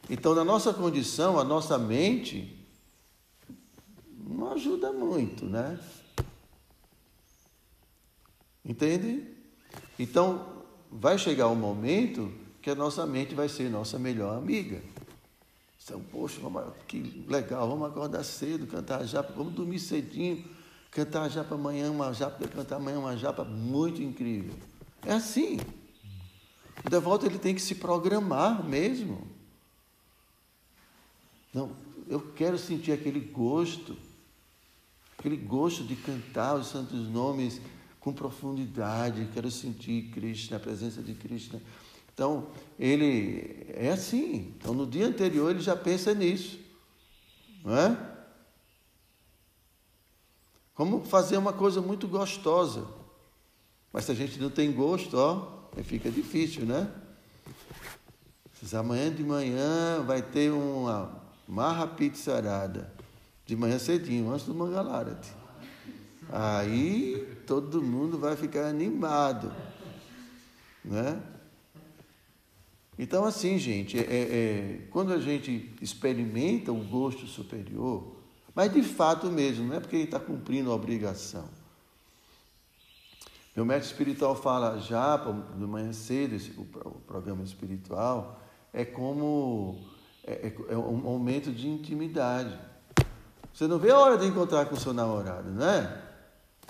Então, 0.10 0.36
na 0.36 0.44
nossa 0.44 0.74
condição, 0.74 1.40
a 1.40 1.46
nossa 1.46 1.78
mente 1.78 2.68
não 4.20 4.52
ajuda 4.52 4.92
muito, 4.92 5.46
né? 5.46 5.80
Entende? 8.66 9.26
Então, 9.98 10.66
vai 10.92 11.18
chegar 11.18 11.48
um 11.48 11.56
momento 11.56 12.30
que 12.62 12.70
a 12.70 12.76
nossa 12.76 13.06
mente 13.06 13.34
vai 13.34 13.48
ser 13.48 13.70
nossa 13.70 13.98
melhor 13.98 14.38
amiga. 14.38 14.82
Então, 15.82 16.02
poxa, 16.02 16.38
vamos, 16.42 16.64
que 16.86 17.24
legal, 17.30 17.66
vamos 17.70 17.88
acordar 17.88 18.26
cedo, 18.26 18.68
cantar 18.68 19.06
já, 19.06 19.22
vamos 19.22 19.54
dormir 19.54 19.80
cedinho 19.80 20.57
cantar 20.92 21.30
japa 21.30 21.56
amanhã, 21.56 21.92
uma 21.92 22.14
japa, 22.14 22.48
cantar 22.48 22.78
amanhã 22.78 23.00
uma 23.00 23.18
japa 23.18 23.44
muito 23.44 24.02
incrível. 24.02 24.54
É 25.06 25.14
assim. 25.14 25.60
O 26.86 26.90
devoto 26.90 27.26
ele 27.26 27.40
tem 27.40 27.56
que 27.56 27.62
se 27.62 27.76
programar 27.76 28.64
mesmo. 28.64 29.28
Não, 31.54 31.72
eu 32.08 32.20
quero 32.34 32.58
sentir 32.58 32.92
aquele 32.92 33.20
gosto, 33.20 33.98
aquele 35.18 35.38
gosto 35.38 35.84
de 35.84 35.96
cantar 35.96 36.56
os 36.56 36.68
santos 36.68 37.08
nomes 37.08 37.60
com 38.00 38.14
profundidade, 38.14 39.28
quero 39.34 39.52
sentir 39.52 40.12
Krishna, 40.12 40.58
a 40.58 40.60
presença 40.60 41.02
de 41.02 41.14
Krishna. 41.14 41.62
Então, 42.14 42.48
ele 42.80 43.68
é 43.74 43.90
assim. 43.90 44.54
Então, 44.58 44.74
no 44.74 44.88
dia 44.88 45.08
anterior, 45.08 45.52
ele 45.52 45.60
já 45.60 45.76
pensa 45.76 46.14
nisso. 46.14 46.58
Não 47.64 47.76
é? 47.76 48.17
Como 50.78 51.04
fazer 51.04 51.38
uma 51.38 51.52
coisa 51.52 51.82
muito 51.82 52.08
gostosa. 52.08 52.86
Mas 53.92 54.06
se 54.06 54.12
a 54.12 54.16
gente 54.16 54.40
não 54.40 54.52
tem 54.52 54.72
gosto, 54.72 55.18
ó, 55.18 55.68
fica 55.82 56.12
difícil, 56.12 56.68
né? 56.68 56.88
Amanhã 58.74 59.12
de 59.12 59.24
manhã 59.24 60.04
vai 60.06 60.22
ter 60.22 60.52
uma 60.52 61.20
marra 61.48 61.88
pizzarada. 61.88 62.94
De 63.44 63.56
manhã 63.56 63.80
cedinho, 63.80 64.32
antes 64.32 64.46
do 64.46 64.54
Mangalarate. 64.54 65.32
Aí 66.30 67.28
todo 67.48 67.82
mundo 67.82 68.20
vai 68.20 68.36
ficar 68.36 68.68
animado. 68.68 69.52
Né? 70.86 71.20
Então, 73.00 73.26
assim, 73.26 73.58
gente, 73.58 73.98
é, 73.98 74.02
é, 74.02 74.20
é 74.20 74.82
quando 74.92 75.12
a 75.12 75.20
gente 75.20 75.74
experimenta 75.82 76.72
o 76.72 76.84
gosto 76.84 77.26
superior, 77.26 78.17
mas 78.58 78.74
de 78.74 78.82
fato 78.82 79.28
mesmo, 79.28 79.68
não 79.68 79.76
é 79.76 79.80
porque 79.80 79.96
ele 79.96 80.06
está 80.06 80.20
cumprindo 80.20 80.72
a 80.72 80.74
obrigação. 80.74 81.48
Meu 83.56 83.64
mestre 83.64 83.92
espiritual 83.92 84.36
fala 84.36 84.80
já, 84.80 85.16
de 85.16 85.64
manhã 85.64 85.94
cedo, 85.94 86.34
esse, 86.34 86.50
o, 86.58 86.64
o 86.64 87.02
programa 87.06 87.44
espiritual, 87.44 88.42
é 88.74 88.84
como 88.84 89.80
é, 90.24 90.48
é, 90.48 90.56
é, 90.70 90.76
um 90.76 90.96
momento 90.96 91.52
de 91.52 91.68
intimidade. 91.68 92.58
Você 93.54 93.68
não 93.68 93.78
vê 93.78 93.92
a 93.92 94.00
hora 94.00 94.18
de 94.18 94.26
encontrar 94.26 94.66
com 94.66 94.74
o 94.74 94.80
seu 94.80 94.92
namorado, 94.92 95.52
não 95.52 95.70
é? 95.70 96.02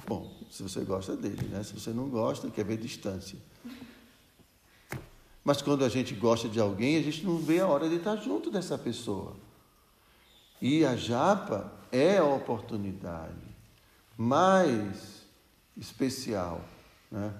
Bom, 0.05 0.29
se 0.51 0.63
você 0.63 0.81
gosta 0.81 1.15
dele, 1.15 1.47
né? 1.47 1.63
Se 1.63 1.71
você 1.71 1.91
não 1.91 2.09
gosta, 2.09 2.51
quer 2.51 2.65
ver 2.65 2.75
distância. 2.75 3.39
Mas 5.41 5.61
quando 5.61 5.85
a 5.85 5.89
gente 5.89 6.13
gosta 6.13 6.49
de 6.49 6.59
alguém, 6.59 6.97
a 6.97 7.01
gente 7.01 7.25
não 7.25 7.37
vê 7.37 7.61
a 7.61 7.67
hora 7.67 7.87
de 7.87 7.95
estar 7.95 8.17
junto 8.17 8.51
dessa 8.51 8.77
pessoa. 8.77 9.37
E 10.61 10.83
a 10.83 10.93
japa 10.93 11.76
é 11.91 12.17
a 12.17 12.25
oportunidade 12.25 13.47
mais 14.17 15.25
especial, 15.75 16.63
né? 17.11 17.33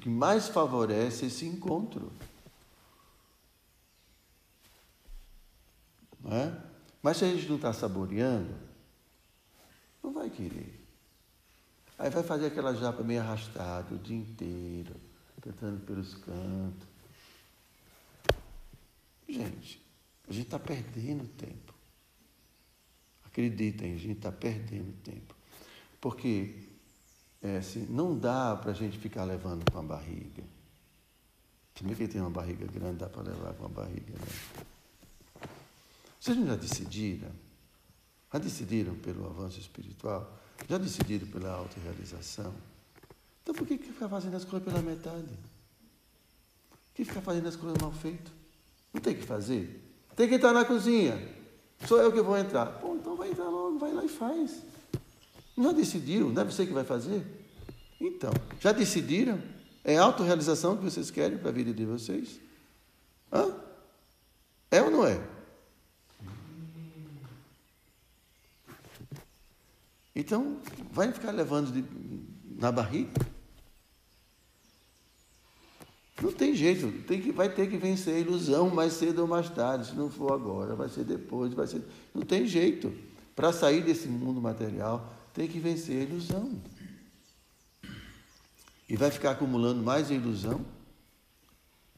Que 0.00 0.08
mais 0.08 0.48
favorece 0.48 1.26
esse 1.26 1.46
encontro. 1.46 2.12
É? 6.24 6.52
Mas 7.00 7.18
se 7.18 7.24
a 7.24 7.28
gente 7.28 7.48
não 7.48 7.56
está 7.56 7.72
saboreando, 7.72 8.52
não 10.02 10.12
vai 10.12 10.28
querer. 10.28 10.84
Aí 11.98 12.10
vai 12.10 12.22
fazer 12.22 12.46
aquela 12.46 12.74
japa 12.74 13.02
meio 13.02 13.20
arrastada 13.20 13.94
o 13.94 13.98
dia 13.98 14.16
inteiro, 14.16 14.94
cantando 15.40 15.80
pelos 15.80 16.14
cantos. 16.14 16.88
Gente, 19.28 19.80
a 20.28 20.32
gente 20.32 20.46
está 20.46 20.58
perdendo 20.58 21.26
tempo. 21.36 21.65
Acreditem, 23.36 23.92
a 23.92 23.98
gente 23.98 24.16
está 24.16 24.32
perdendo 24.32 24.94
tempo. 25.02 25.34
Porque 26.00 26.54
é, 27.42 27.58
assim, 27.58 27.84
não 27.90 28.18
dá 28.18 28.56
para 28.56 28.70
a 28.70 28.74
gente 28.74 28.96
ficar 28.96 29.24
levando 29.24 29.70
com 29.70 29.78
a 29.78 29.82
barriga. 29.82 30.42
Também 31.74 31.94
quem 31.94 32.08
tem 32.08 32.18
uma 32.18 32.30
barriga 32.30 32.66
grande 32.66 32.96
dá 32.96 33.10
para 33.10 33.24
levar 33.24 33.52
com 33.52 33.66
a 33.66 33.68
barriga. 33.68 34.14
Vocês 36.18 36.46
já 36.46 36.56
decidiram? 36.56 37.28
Já 38.32 38.38
decidiram 38.38 38.94
pelo 38.94 39.26
avanço 39.26 39.60
espiritual? 39.60 40.34
Já 40.66 40.78
decidiram 40.78 41.26
pela 41.26 41.50
autorrealização? 41.50 42.54
Então 43.42 43.54
por 43.54 43.66
que, 43.66 43.76
que 43.76 43.92
ficar 43.92 44.08
fazendo 44.08 44.36
as 44.36 44.46
coisas 44.46 44.66
pela 44.66 44.80
metade? 44.80 45.38
Por 46.70 46.94
que 46.94 47.04
ficar 47.04 47.20
fazendo 47.20 47.48
as 47.48 47.56
coisas 47.56 47.76
mal 47.82 47.92
feitas? 47.92 48.32
Não 48.94 49.00
tem 49.02 49.14
que 49.14 49.24
fazer? 49.24 49.78
Tem 50.16 50.26
que 50.26 50.36
entrar 50.36 50.54
na 50.54 50.64
cozinha. 50.64 51.35
Sou 51.84 52.00
eu 52.00 52.12
que 52.12 52.20
vou 52.20 52.36
entrar. 52.36 52.66
Pô, 52.66 52.94
então 52.94 53.16
vai 53.16 53.30
entrar 53.30 53.48
logo, 53.48 53.78
vai 53.78 53.92
lá 53.92 54.04
e 54.04 54.08
faz. 54.08 54.62
Já 55.58 55.72
decidiram? 55.72 56.30
Não 56.30 56.42
é 56.42 56.44
você 56.44 56.66
que 56.66 56.72
vai 56.72 56.84
fazer? 56.84 57.24
Então, 58.00 58.32
já 58.60 58.72
decidiram? 58.72 59.40
É 59.84 59.98
a 59.98 60.02
autorrealização 60.02 60.76
que 60.76 60.84
vocês 60.84 61.10
querem 61.10 61.38
para 61.38 61.50
a 61.50 61.52
vida 61.52 61.72
de 61.72 61.84
vocês? 61.84 62.40
Hã? 63.32 63.54
É 64.70 64.82
ou 64.82 64.90
não 64.90 65.06
é? 65.06 65.20
Então, 70.14 70.56
vai 70.90 71.12
ficar 71.12 71.30
levando 71.30 71.70
de, 71.70 71.84
na 72.58 72.72
barriga? 72.72 73.12
Não 76.22 76.32
tem 76.32 76.54
jeito, 76.54 76.90
tem 77.06 77.20
que, 77.20 77.30
vai 77.30 77.48
ter 77.52 77.68
que 77.68 77.76
vencer 77.76 78.14
a 78.14 78.18
ilusão 78.18 78.70
mais 78.70 78.94
cedo 78.94 79.20
ou 79.20 79.28
mais 79.28 79.50
tarde. 79.50 79.88
Se 79.88 79.94
não 79.94 80.10
for 80.10 80.32
agora, 80.32 80.74
vai 80.74 80.88
ser 80.88 81.04
depois, 81.04 81.52
vai 81.52 81.66
ser. 81.66 81.82
Não 82.14 82.22
tem 82.22 82.46
jeito. 82.46 82.92
Para 83.34 83.52
sair 83.52 83.82
desse 83.82 84.08
mundo 84.08 84.40
material, 84.40 85.12
tem 85.34 85.46
que 85.46 85.58
vencer 85.58 86.00
a 86.00 86.04
ilusão. 86.04 86.58
E 88.88 88.96
vai 88.96 89.10
ficar 89.10 89.32
acumulando 89.32 89.82
mais 89.82 90.10
ilusão? 90.10 90.64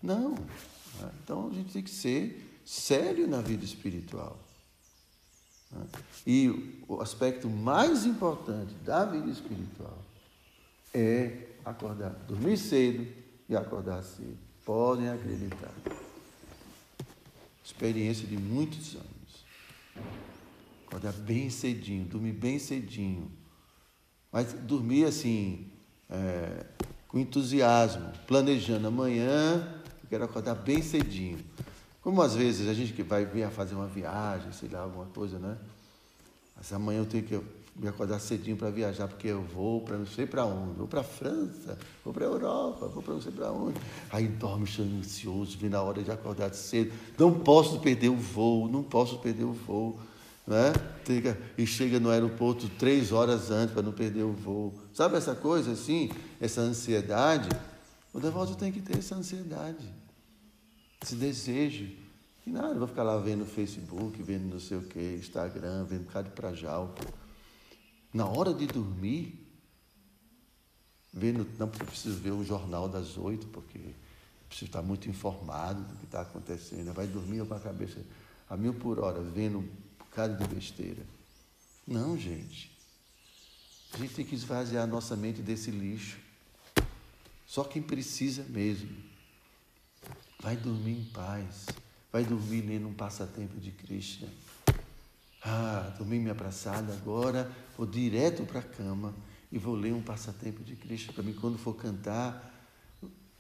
Não. 0.03 0.35
Então 1.23 1.49
a 1.49 1.55
gente 1.55 1.73
tem 1.73 1.83
que 1.83 1.91
ser 1.91 2.61
sério 2.65 3.29
na 3.29 3.41
vida 3.41 3.65
espiritual. 3.65 4.37
E 6.27 6.83
o 6.89 7.01
aspecto 7.01 7.49
mais 7.49 8.05
importante 8.05 8.75
da 8.85 9.05
vida 9.05 9.31
espiritual 9.31 9.99
é 10.93 11.47
acordar, 11.65 12.11
dormir 12.27 12.57
cedo 12.57 13.07
e 13.49 13.57
acordar 13.57 14.03
cedo. 14.03 14.39
Podem 14.65 15.09
acreditar. 15.09 15.73
Experiência 17.65 18.27
de 18.27 18.37
muitos 18.37 18.95
anos. 18.95 19.45
Acordar 20.87 21.13
bem 21.13 21.49
cedinho, 21.51 22.05
dormir 22.05 22.33
bem 22.33 22.59
cedinho. 22.59 23.31
Mas 24.31 24.53
dormir 24.53 25.05
assim, 25.05 25.71
é, 26.11 26.67
com 27.07 27.19
entusiasmo, 27.19 28.13
planejando 28.27 28.89
amanhã, 28.89 29.83
eu 30.03 30.09
quero 30.09 30.25
acordar 30.25 30.55
bem 30.55 30.83
cedinho. 30.83 31.39
Como 32.03 32.21
às 32.23 32.35
vezes 32.35 32.69
a 32.69 32.75
gente 32.75 32.93
que 32.93 33.03
vai 33.03 33.25
vir 33.25 33.49
fazer 33.51 33.75
uma 33.75 33.87
viagem, 33.87 34.53
sei 34.53 34.69
lá, 34.69 34.81
alguma 34.81 35.07
coisa, 35.07 35.39
né? 35.39 35.57
Mas 36.59 36.73
amanhã 36.73 36.99
eu 36.99 37.07
tenho 37.07 37.23
que 37.23 37.41
me 37.77 37.87
acordar 37.87 38.19
cedinho 38.19 38.57
para 38.57 38.71
viajar, 38.71 39.07
porque 39.07 39.29
eu 39.29 39.41
vou 39.41 39.81
para 39.83 39.97
não 39.97 40.07
sei 40.07 40.27
para 40.27 40.45
onde, 40.45 40.77
vou 40.77 40.89
para 40.89 41.01
a 41.01 41.05
França, 41.05 41.79
vou 42.05 42.13
para 42.13 42.25
a 42.25 42.29
Europa, 42.29 42.89
vou 42.89 43.03
para 43.03 43.15
não 43.15 43.23
sei 43.23 43.31
para 43.31 43.53
onde. 43.53 43.81
Aí 44.11 44.27
dorme 44.27 44.65
ansioso, 44.65 45.57
vem 45.57 45.71
na 45.71 45.81
hora 45.81 46.03
de 46.03 46.11
acordar 46.11 46.53
cedo. 46.53 46.93
Não 47.17 47.33
posso 47.33 47.79
perder 47.79 48.09
o 48.09 48.17
voo, 48.17 48.69
não 48.69 48.83
posso 48.83 49.19
perder 49.21 49.45
o 49.45 49.53
voo. 49.53 50.01
Né? 50.45 50.73
E 51.57 51.67
chega 51.67 52.01
no 52.01 52.11
aeroporto 52.11 52.69
três 52.71 53.13
horas 53.13 53.51
antes 53.51 53.73
para 53.73 53.83
não 53.83 53.93
perder 53.93 54.25
o 54.25 54.33
voo. 54.33 54.75
Sabe 54.93 55.17
essa 55.17 55.35
coisa 55.35 55.73
assim, 55.73 56.11
essa 56.41 56.61
ansiedade? 56.61 57.49
O 58.13 58.19
devoto 58.19 58.57
tem 58.57 58.73
que 58.73 58.81
ter 58.81 58.99
essa 58.99 59.15
ansiedade, 59.15 59.87
esse 61.01 61.15
desejo 61.15 62.08
e 62.49 62.51
nada, 62.51 62.79
vou 62.79 62.89
ficar 62.89 63.03
lá 63.03 63.19
vendo 63.19 63.45
Facebook, 63.45 64.23
vendo 64.23 64.55
não 64.55 64.59
sei 64.61 64.79
o 64.79 64.83
que, 64.83 65.17
Instagram, 65.17 65.85
vendo 65.85 66.01
um 66.01 66.05
bocado 66.05 66.31
de 66.31 66.35
prajal. 66.35 66.95
Na 68.13 68.27
hora 68.27 68.55
de 68.55 68.67
dormir, 68.67 69.47
vendo, 71.13 71.47
não 71.59 71.69
preciso 71.69 72.19
ver 72.19 72.31
o 72.31 72.43
jornal 72.43 72.89
das 72.89 73.19
oito, 73.19 73.47
porque 73.49 73.79
preciso 74.49 74.71
estar 74.71 74.81
muito 74.81 75.11
informado 75.11 75.83
do 75.83 75.97
que 75.97 76.07
está 76.07 76.23
acontecendo. 76.23 76.91
Vai 76.95 77.07
dormir 77.07 77.47
com 77.47 77.53
a 77.53 77.61
cabeça 77.61 78.03
a 78.49 78.57
mil 78.57 78.73
por 78.73 78.99
hora, 78.99 79.21
vendo 79.21 79.59
um 79.59 79.69
bocado 79.99 80.43
de 80.43 80.55
besteira. 80.55 81.05
Não, 81.87 82.17
gente. 82.17 82.75
A 83.93 83.99
gente 83.99 84.15
tem 84.15 84.25
que 84.25 84.35
esvaziar 84.35 84.85
a 84.85 84.87
nossa 84.87 85.15
mente 85.15 85.43
desse 85.43 85.71
lixo. 85.71 86.19
Só 87.47 87.63
quem 87.63 87.83
precisa 87.83 88.43
mesmo. 88.45 88.89
Vai 90.41 90.57
dormir 90.57 90.99
em 90.99 91.05
paz 91.05 91.67
vai 92.13 92.25
dormir 92.25 92.63
lendo 92.63 92.89
um 92.89 92.95
passatempo 92.95 93.59
de 93.59 93.71
Krishna. 93.71 94.29
Ah, 95.43 95.95
dormi 95.97 96.19
me 96.19 96.31
abraçada 96.31 96.93
agora, 96.93 97.51
vou 97.77 97.87
direto 97.87 98.45
para 98.45 98.61
a 98.61 98.63
cama 98.63 99.15
e 99.53 99.59
vou 99.59 99.75
ler 99.75 99.93
um 99.93 100.03
passatempo 100.03 100.63
de 100.63 100.75
Krishna 100.75 101.13
para 101.13 101.23
mim 101.23 101.33
quando 101.33 101.59
for 101.59 101.75
cantar, 101.75 102.69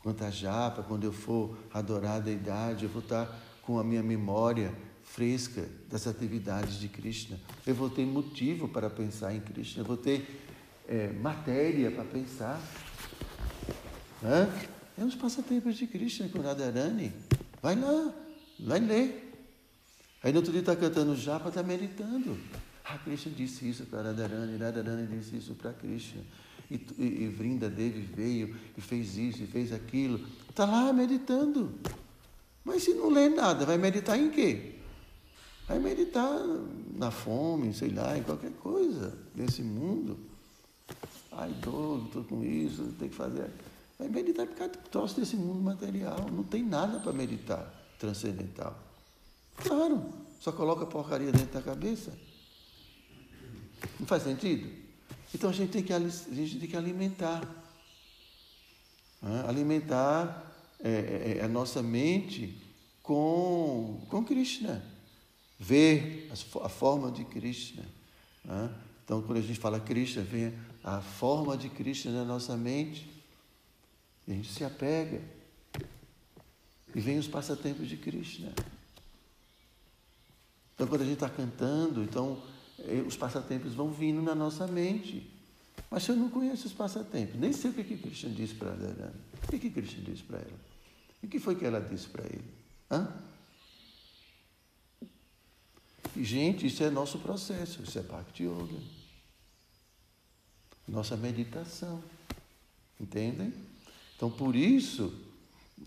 cantar 0.02 0.30
japa, 0.30 0.82
quando 0.82 1.04
eu 1.04 1.12
for 1.12 1.56
adorar 1.72 2.16
a 2.16 2.20
deidade, 2.20 2.84
eu 2.84 2.90
vou 2.90 3.02
estar 3.02 3.26
com 3.62 3.78
a 3.78 3.84
minha 3.84 4.02
memória 4.02 4.72
fresca 5.02 5.68
das 5.88 6.06
atividades 6.06 6.78
de 6.78 6.88
Krishna. 6.88 7.38
Eu 7.66 7.74
vou 7.74 7.90
ter 7.90 8.06
motivo 8.06 8.68
para 8.68 8.88
pensar 8.88 9.34
em 9.34 9.40
Krishna, 9.40 9.82
eu 9.82 9.86
vou 9.86 9.96
ter 9.96 10.44
é, 10.86 11.12
matéria 11.12 11.90
para 11.90 12.04
pensar. 12.04 12.60
Hã? 14.22 14.48
É 14.96 15.04
uns 15.04 15.14
passatempos 15.14 15.76
de 15.76 15.86
Krishna 15.86 16.28
com 16.28 16.40
Radharani. 16.40 17.12
Vai 17.62 17.76
lá, 17.76 18.12
Vai 18.58 18.80
ler. 18.80 19.24
Aí 20.22 20.32
no 20.32 20.38
outro 20.38 20.50
dia 20.50 20.60
está 20.60 20.74
cantando 20.74 21.14
japa, 21.14 21.48
está 21.48 21.62
meditando. 21.62 22.36
Ah, 22.84 22.98
Krishna 22.98 23.32
disse 23.32 23.68
isso 23.68 23.84
para 23.86 24.02
Radharani, 24.02 24.56
Radharani 24.56 25.06
disse 25.06 25.36
isso 25.36 25.54
para 25.54 25.72
Krishna. 25.72 26.22
E, 26.70 26.74
e, 26.98 27.22
e 27.22 27.28
Vrinda 27.28 27.68
Devi 27.68 28.00
veio 28.00 28.56
e 28.76 28.80
fez 28.80 29.16
isso 29.16 29.42
e 29.42 29.46
fez 29.46 29.72
aquilo. 29.72 30.20
Está 30.48 30.64
lá 30.64 30.92
meditando. 30.92 31.72
Mas 32.64 32.82
se 32.82 32.94
não 32.94 33.08
lê 33.08 33.28
nada, 33.28 33.64
vai 33.64 33.78
meditar 33.78 34.18
em 34.18 34.30
quê? 34.30 34.74
Vai 35.66 35.78
meditar 35.78 36.34
na 36.94 37.10
fome, 37.10 37.72
sei 37.72 37.90
lá, 37.90 38.18
em 38.18 38.22
qualquer 38.22 38.52
coisa 38.52 39.16
desse 39.34 39.62
mundo. 39.62 40.18
Ai, 41.30 41.52
dor, 41.62 42.04
estou 42.06 42.24
com 42.24 42.42
isso, 42.42 42.82
tem 42.98 43.08
que 43.08 43.14
fazer. 43.14 43.50
Vai 43.98 44.08
meditar 44.08 44.46
por 44.46 44.56
causa 44.56 44.72
do 44.72 44.88
troço 44.90 45.20
desse 45.20 45.36
mundo 45.36 45.62
material. 45.62 46.26
Não 46.32 46.42
tem 46.42 46.64
nada 46.64 46.98
para 46.98 47.12
meditar 47.12 47.77
transcendental. 47.98 48.78
Claro, 49.56 50.12
só 50.40 50.52
coloca 50.52 50.86
porcaria 50.86 51.32
dentro 51.32 51.52
da 51.52 51.62
cabeça. 51.62 52.16
Não 53.98 54.06
faz 54.06 54.22
sentido? 54.22 54.70
Então 55.34 55.50
a 55.50 55.52
gente 55.52 55.70
tem 55.70 55.82
que, 55.82 55.92
a 55.92 55.98
gente 56.00 56.58
tem 56.58 56.68
que 56.68 56.76
alimentar. 56.76 57.40
Né? 59.20 59.44
Alimentar 59.46 60.48
é, 60.80 60.88
é, 60.90 61.38
é, 61.38 61.44
a 61.44 61.48
nossa 61.48 61.82
mente 61.82 62.56
com, 63.02 64.06
com 64.08 64.24
Krishna. 64.24 64.82
Ver 65.58 66.30
a 66.62 66.68
forma 66.68 67.10
de 67.10 67.24
Krishna. 67.24 67.84
Né? 68.44 68.70
Então, 69.04 69.22
quando 69.22 69.38
a 69.38 69.42
gente 69.42 69.58
fala 69.58 69.80
Krishna, 69.80 70.22
vem 70.22 70.54
a 70.84 71.00
forma 71.00 71.56
de 71.56 71.68
Krishna 71.68 72.12
na 72.12 72.24
nossa 72.24 72.56
mente. 72.56 73.10
E 74.26 74.32
a 74.32 74.34
gente 74.34 74.52
se 74.52 74.62
apega. 74.62 75.20
E 76.94 77.00
vem 77.00 77.18
os 77.18 77.28
passatempos 77.28 77.88
de 77.88 77.96
Krishna. 77.96 78.52
Então, 80.74 80.86
quando 80.86 81.02
a 81.02 81.04
gente 81.04 81.14
está 81.14 81.28
cantando, 81.28 82.02
então 82.02 82.42
eh, 82.78 83.02
os 83.06 83.16
passatempos 83.16 83.74
vão 83.74 83.90
vindo 83.90 84.22
na 84.22 84.34
nossa 84.34 84.66
mente. 84.66 85.28
Mas 85.90 86.06
eu 86.06 86.16
não 86.16 86.30
conheço 86.30 86.66
os 86.66 86.72
passatempos, 86.72 87.38
nem 87.38 87.52
sei 87.52 87.70
o 87.70 87.74
que, 87.74 87.84
que 87.84 87.96
Krishna 87.96 88.30
disse 88.30 88.54
para 88.54 88.70
ela. 88.70 89.14
O 89.42 89.48
que, 89.48 89.58
que 89.58 89.70
Krishna 89.70 90.04
disse 90.04 90.22
para 90.22 90.38
ela? 90.38 90.60
O 91.22 91.26
que 91.26 91.38
foi 91.38 91.56
que 91.56 91.64
ela 91.64 91.80
disse 91.80 92.06
para 92.08 92.24
ele? 92.24 92.44
Hã? 92.90 93.12
E, 96.16 96.24
gente, 96.24 96.66
isso 96.66 96.82
é 96.82 96.90
nosso 96.90 97.18
processo, 97.18 97.82
isso 97.82 97.98
é 97.98 98.02
Bhakti 98.02 98.44
Yoga. 98.44 98.80
Nossa 100.86 101.16
meditação. 101.16 102.02
Entendem? 103.00 103.52
Então, 104.16 104.30
por 104.30 104.56
isso, 104.56 105.12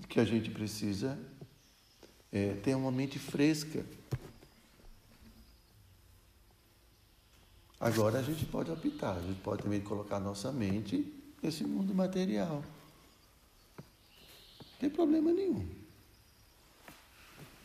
que 0.08 0.20
a 0.20 0.26
gente 0.26 0.50
precisa 0.50 1.18
é, 2.32 2.54
ter 2.56 2.76
uma 2.76 2.92
mente 2.92 3.20
fresca. 3.20 3.86
Agora 7.80 8.20
a 8.20 8.24
gente 8.24 8.46
pode 8.46 8.70
optar, 8.72 9.18
a 9.18 9.22
gente 9.22 9.42
pode 9.42 9.64
também 9.64 9.82
colocar 9.82 10.20
nossa 10.20 10.52
mente 10.52 11.12
nesse 11.42 11.64
mundo 11.64 11.94
material. 11.94 12.64
Não 14.60 14.80
tem 14.80 14.90
problema 14.90 15.32
nenhum. 15.32 15.68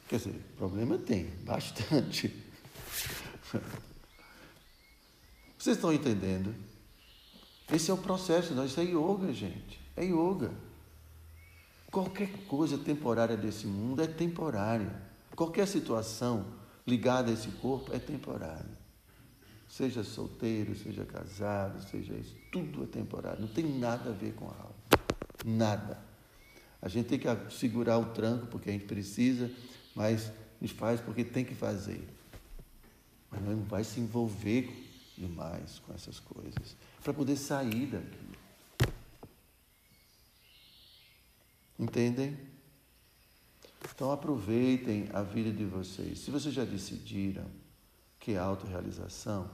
Quer 0.08 0.16
dizer, 0.18 0.40
problema 0.56 0.96
tem, 0.98 1.26
bastante. 1.44 2.34
Vocês 5.58 5.76
estão 5.76 5.92
entendendo? 5.92 6.54
Esse 7.72 7.90
é 7.90 7.94
o 7.94 7.98
processo, 7.98 8.54
não, 8.54 8.64
isso 8.64 8.78
é 8.80 8.84
yoga, 8.84 9.32
gente. 9.32 9.80
É 9.96 10.04
yoga. 10.04 10.52
Qualquer 11.96 12.28
coisa 12.46 12.76
temporária 12.76 13.38
desse 13.38 13.66
mundo 13.66 14.02
é 14.02 14.06
temporária. 14.06 14.92
Qualquer 15.34 15.66
situação 15.66 16.44
ligada 16.86 17.30
a 17.30 17.32
esse 17.32 17.48
corpo 17.52 17.90
é 17.90 17.98
temporária. 17.98 18.78
Seja 19.66 20.04
solteiro, 20.04 20.76
seja 20.76 21.06
casado, 21.06 21.82
seja 21.90 22.12
isso, 22.12 22.36
tudo 22.52 22.82
é 22.82 22.86
temporário. 22.86 23.40
Não 23.40 23.48
tem 23.48 23.64
nada 23.64 24.10
a 24.10 24.12
ver 24.12 24.34
com 24.34 24.44
a 24.44 24.50
alma. 24.50 24.74
Nada. 25.42 25.98
A 26.82 26.88
gente 26.90 27.06
tem 27.06 27.18
que 27.18 27.28
segurar 27.50 27.96
o 27.96 28.04
tranco 28.12 28.48
porque 28.48 28.68
a 28.68 28.72
gente 28.74 28.84
precisa, 28.84 29.50
mas 29.94 30.26
a 30.60 30.66
gente 30.66 30.74
faz 30.74 31.00
porque 31.00 31.24
tem 31.24 31.46
que 31.46 31.54
fazer. 31.54 32.06
Mas 33.30 33.40
não 33.42 33.62
vai 33.62 33.84
se 33.84 34.00
envolver 34.00 34.68
demais 35.16 35.78
com 35.78 35.94
essas 35.94 36.20
coisas 36.20 36.76
para 37.02 37.14
poder 37.14 37.36
sair 37.36 37.86
daqui. 37.86 38.25
Entendem? 41.78 42.36
Então 43.94 44.10
aproveitem 44.10 45.08
a 45.12 45.22
vida 45.22 45.50
de 45.50 45.64
vocês. 45.64 46.20
Se 46.20 46.30
vocês 46.30 46.54
já 46.54 46.64
decidiram 46.64 47.46
que 48.18 48.32
é 48.32 48.38
autorrealização, 48.38 49.48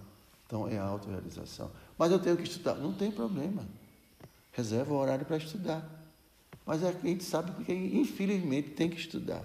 então 0.46 0.68
é 0.68 0.78
autorrealização. 0.78 1.70
Mas 1.98 2.10
eu 2.12 2.18
tenho 2.18 2.36
que 2.36 2.44
estudar. 2.44 2.74
Não 2.74 2.92
tem 2.92 3.10
problema. 3.10 3.66
Reserva 4.52 4.92
o 4.92 4.96
horário 4.96 5.24
para 5.24 5.36
estudar. 5.36 5.88
Mas 6.64 6.82
é 6.82 6.88
a 6.88 6.92
gente 6.92 7.24
sabe 7.24 7.64
que 7.64 7.72
infelizmente 7.72 8.70
tem 8.70 8.88
que 8.88 8.96
estudar. 8.96 9.44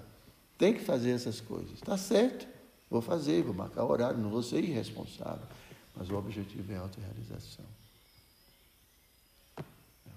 Tem 0.58 0.74
que 0.74 0.82
fazer 0.82 1.12
essas 1.12 1.40
coisas. 1.40 1.74
Está 1.74 1.98
certo. 1.98 2.48
Vou 2.90 3.02
fazer, 3.02 3.44
vou 3.44 3.54
marcar 3.54 3.84
horário, 3.84 4.18
não 4.18 4.30
vou 4.30 4.42
ser 4.42 4.64
irresponsável. 4.64 5.46
Mas 5.96 6.10
o 6.10 6.16
objetivo 6.16 6.72
é 6.72 6.78
autorrealização. 6.78 7.66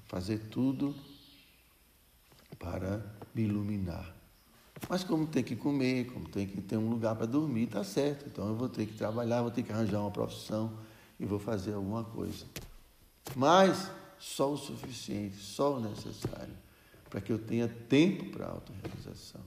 Fazer 0.07 0.39
tudo 0.51 0.95
para 2.61 3.03
me 3.35 3.43
iluminar. 3.43 4.15
Mas 4.89 5.03
como 5.03 5.27
tem 5.27 5.43
que 5.43 5.57
comer, 5.57 6.13
como 6.13 6.29
tem 6.29 6.47
que 6.47 6.61
ter 6.61 6.77
um 6.77 6.89
lugar 6.89 7.17
para 7.17 7.27
dormir, 7.27 7.65
está 7.65 7.83
certo. 7.83 8.27
Então 8.29 8.49
eu 8.49 8.55
vou 8.55 8.69
ter 8.69 8.87
que 8.87 8.95
trabalhar, 8.95 9.43
vou 9.43 9.51
ter 9.51 9.63
que 9.63 9.73
arranjar 9.73 10.01
uma 10.01 10.11
profissão 10.11 10.79
e 11.19 11.25
vou 11.25 11.39
fazer 11.39 11.73
alguma 11.73 12.05
coisa. 12.05 12.45
Mas 13.35 13.91
só 14.19 14.53
o 14.53 14.57
suficiente, 14.57 15.37
só 15.37 15.77
o 15.77 15.81
necessário, 15.81 16.55
para 17.09 17.21
que 17.21 17.33
eu 17.33 17.39
tenha 17.39 17.67
tempo 17.89 18.27
para 18.27 18.47
a 18.47 18.51
autorrealização 18.51 19.41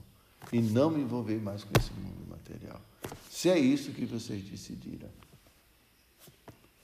e 0.52 0.60
não 0.60 0.90
me 0.90 1.00
envolver 1.00 1.40
mais 1.40 1.64
com 1.64 1.72
esse 1.78 1.92
mundo 1.92 2.28
material. 2.28 2.80
Se 3.30 3.48
é 3.48 3.58
isso 3.58 3.92
que 3.92 4.04
vocês 4.04 4.42
decidiram. 4.42 5.08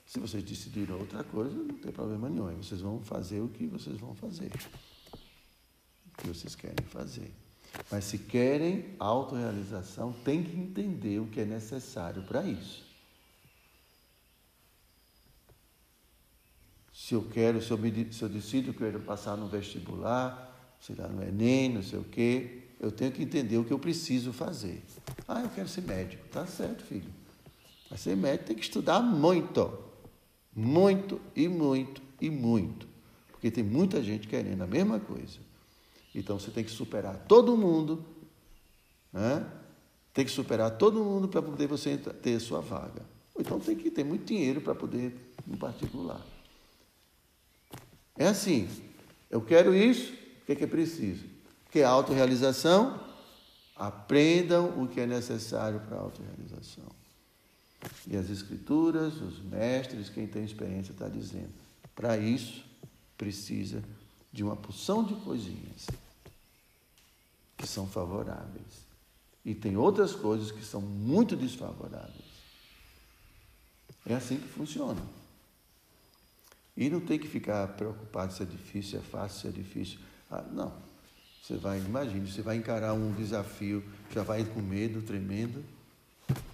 Se 0.06 0.18
vocês 0.18 0.42
decidiram 0.42 0.98
outra 0.98 1.22
coisa, 1.22 1.54
não 1.54 1.78
tem 1.78 1.92
problema 1.92 2.28
nenhum. 2.28 2.56
Vocês 2.56 2.80
vão 2.80 3.00
fazer 3.00 3.40
o 3.40 3.48
que 3.48 3.66
vocês 3.66 3.96
vão 3.98 4.14
fazer. 4.14 4.50
Que 6.20 6.28
vocês 6.28 6.54
querem 6.54 6.84
fazer. 6.86 7.30
Mas 7.90 8.04
se 8.04 8.18
querem 8.18 8.94
autorrealização, 8.98 10.12
tem 10.12 10.42
que 10.42 10.56
entender 10.56 11.18
o 11.20 11.26
que 11.26 11.40
é 11.40 11.44
necessário 11.44 12.22
para 12.22 12.42
isso. 12.44 12.84
Se 16.92 17.14
eu 17.14 17.22
quero, 17.22 17.62
se 17.62 17.70
eu, 17.70 17.78
me, 17.78 18.12
se 18.12 18.22
eu 18.22 18.28
decido 18.28 18.72
que 18.74 18.82
eu 18.82 18.90
quero 18.90 19.00
passar 19.04 19.36
no 19.36 19.48
vestibular, 19.48 20.76
sei 20.80 20.94
lá, 20.96 21.08
no 21.08 21.22
Enem, 21.22 21.70
não 21.70 21.82
sei 21.82 21.98
o 21.98 22.04
quê, 22.04 22.64
eu 22.78 22.90
tenho 22.90 23.12
que 23.12 23.22
entender 23.22 23.56
o 23.58 23.64
que 23.64 23.72
eu 23.72 23.78
preciso 23.78 24.32
fazer. 24.32 24.82
Ah, 25.26 25.42
eu 25.42 25.48
quero 25.50 25.68
ser 25.68 25.82
médico. 25.82 26.26
Tá 26.28 26.46
certo, 26.46 26.84
filho. 26.84 27.10
Para 27.88 27.96
ser 27.96 28.16
médico 28.16 28.44
tem 28.44 28.56
que 28.56 28.62
estudar 28.62 29.00
muito. 29.00 29.78
Muito 30.54 31.20
e 31.34 31.48
muito 31.48 32.02
e 32.20 32.30
muito. 32.30 32.86
Porque 33.30 33.50
tem 33.50 33.64
muita 33.64 34.02
gente 34.02 34.28
querendo 34.28 34.62
a 34.62 34.66
mesma 34.66 35.00
coisa. 35.00 35.49
Então 36.14 36.38
você 36.38 36.50
tem 36.50 36.64
que 36.64 36.70
superar 36.70 37.24
todo 37.28 37.56
mundo, 37.56 38.04
né? 39.12 39.46
tem 40.12 40.24
que 40.24 40.30
superar 40.30 40.76
todo 40.76 41.04
mundo 41.04 41.28
para 41.28 41.40
poder 41.40 41.66
você 41.66 41.96
ter 41.96 42.40
sua 42.40 42.60
vaga. 42.60 43.02
Ou 43.34 43.40
então 43.40 43.60
tem 43.60 43.76
que 43.76 43.90
ter 43.90 44.04
muito 44.04 44.24
dinheiro 44.24 44.60
para 44.60 44.74
poder 44.74 45.14
no 45.46 45.56
particular. 45.56 46.20
É 48.16 48.26
assim, 48.26 48.68
eu 49.30 49.40
quero 49.40 49.74
isso, 49.74 50.12
o 50.42 50.46
que 50.46 50.52
é, 50.52 50.56
que 50.56 50.64
é 50.64 50.66
preciso? 50.66 51.24
Que 51.70 51.80
é 51.80 51.84
autorrealização, 51.84 53.00
aprendam 53.76 54.82
o 54.82 54.88
que 54.88 55.00
é 55.00 55.06
necessário 55.06 55.80
para 55.80 55.96
a 55.96 56.00
autorrealização. 56.00 56.84
E 58.06 58.16
as 58.16 58.28
escrituras, 58.28 59.14
os 59.20 59.40
mestres, 59.40 60.10
quem 60.10 60.26
tem 60.26 60.44
experiência 60.44 60.92
está 60.92 61.08
dizendo, 61.08 61.50
para 61.94 62.18
isso 62.18 62.64
precisa 63.16 63.82
de 64.32 64.44
uma 64.44 64.56
porção 64.56 65.02
de 65.04 65.14
coisinhas 65.16 65.86
que 67.56 67.66
são 67.66 67.86
favoráveis. 67.86 68.88
E 69.44 69.54
tem 69.54 69.76
outras 69.76 70.14
coisas 70.14 70.50
que 70.50 70.64
são 70.64 70.80
muito 70.80 71.36
desfavoráveis. 71.36 72.30
É 74.06 74.14
assim 74.14 74.36
que 74.36 74.48
funciona. 74.48 75.00
E 76.76 76.88
não 76.88 77.00
tem 77.00 77.18
que 77.18 77.28
ficar 77.28 77.66
preocupado 77.68 78.32
se 78.32 78.42
é 78.42 78.46
difícil, 78.46 78.90
se 78.90 78.96
é 78.96 79.00
fácil, 79.00 79.40
se 79.40 79.48
é 79.48 79.50
difícil. 79.50 79.98
Ah, 80.30 80.42
não. 80.42 80.72
Você 81.42 81.56
vai, 81.56 81.78
imagine, 81.78 82.30
você 82.30 82.42
vai 82.42 82.56
encarar 82.56 82.94
um 82.94 83.12
desafio, 83.12 83.82
já 84.14 84.22
vai 84.22 84.44
com 84.44 84.60
medo, 84.60 85.02
tremendo. 85.02 85.64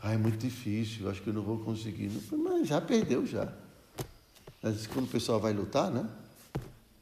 Ah, 0.01 0.13
é 0.13 0.17
muito 0.17 0.39
difícil, 0.39 1.11
acho 1.11 1.23
que 1.23 1.29
eu 1.29 1.35
não 1.35 1.43
vou 1.43 1.59
conseguir. 1.59 2.11
Mas 2.33 2.69
já 2.69 2.81
perdeu 2.81 3.27
já. 3.27 3.53
Mas 4.63 4.87
quando 4.87 5.05
o 5.05 5.11
pessoal 5.11 5.39
vai 5.39 5.53
lutar, 5.53 5.91
né? 5.91 6.09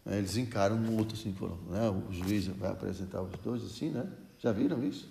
Eles 0.07 0.37
encaram 0.37 0.77
um 0.77 0.99
outro 0.99 1.17
assim, 1.17 1.35
né? 1.71 1.88
o 1.88 2.12
juiz 2.12 2.47
vai 2.49 2.71
apresentar 2.71 3.23
os 3.23 3.33
dois 3.43 3.64
assim, 3.64 3.88
né? 3.88 4.07
Já 4.38 4.53
viram 4.53 4.85
isso? 4.85 5.09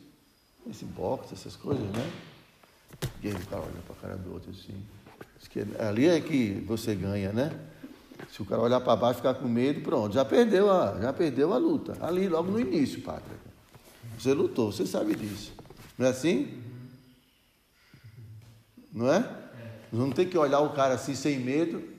Esse 0.69 0.85
boxe, 0.85 1.33
essas 1.33 1.55
coisas, 1.55 1.83
né? 1.83 2.11
E 3.21 3.27
aí 3.27 3.33
o 3.33 3.45
cara 3.47 3.63
olha 3.63 3.81
para 3.87 3.95
a 3.95 3.99
cara 3.99 4.17
do 4.17 4.33
outro 4.33 4.51
assim. 4.51 4.75
Ali 5.79 6.07
é 6.07 6.21
que 6.21 6.63
você 6.67 6.93
ganha, 6.93 7.33
né? 7.33 7.51
Se 8.31 8.41
o 8.41 8.45
cara 8.45 8.61
olhar 8.61 8.79
para 8.79 8.95
baixo, 8.95 9.17
ficar 9.17 9.33
com 9.33 9.47
medo, 9.47 9.81
pronto, 9.81 10.13
já 10.13 10.23
perdeu 10.23 10.71
a, 10.71 10.99
já 11.01 11.11
perdeu 11.11 11.53
a 11.53 11.57
luta. 11.57 11.97
Ali, 11.99 12.29
logo 12.29 12.51
no 12.51 12.59
início, 12.59 13.01
padre. 13.01 13.33
Você 14.17 14.33
lutou, 14.33 14.71
você 14.71 14.85
sabe 14.85 15.15
disso. 15.15 15.53
Não 15.97 16.05
é 16.05 16.09
assim? 16.09 16.61
Não 18.91 19.11
é? 19.11 19.27
Não 19.91 20.11
tem 20.11 20.27
que 20.27 20.37
olhar 20.37 20.59
o 20.59 20.73
cara 20.73 20.93
assim 20.93 21.15
sem 21.15 21.39
medo 21.39 21.92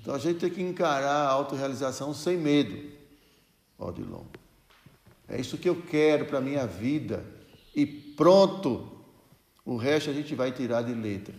então 0.00 0.14
a 0.14 0.18
gente 0.18 0.40
tem 0.40 0.50
que 0.50 0.62
encarar 0.62 1.26
a 1.26 1.30
autorrealização 1.30 2.14
sem 2.14 2.36
medo. 2.36 2.90
Odilon. 3.78 4.24
É 5.28 5.40
isso 5.40 5.58
que 5.58 5.68
eu 5.68 5.80
quero 5.82 6.24
para 6.24 6.38
a 6.38 6.42
minha 6.42 6.66
vida. 6.66 7.24
E 7.74 7.86
pronto. 7.86 8.98
O 9.64 9.76
resto 9.76 10.10
a 10.10 10.12
gente 10.12 10.34
vai 10.34 10.52
tirar 10.52 10.82
de 10.82 10.94
letra. 10.94 11.34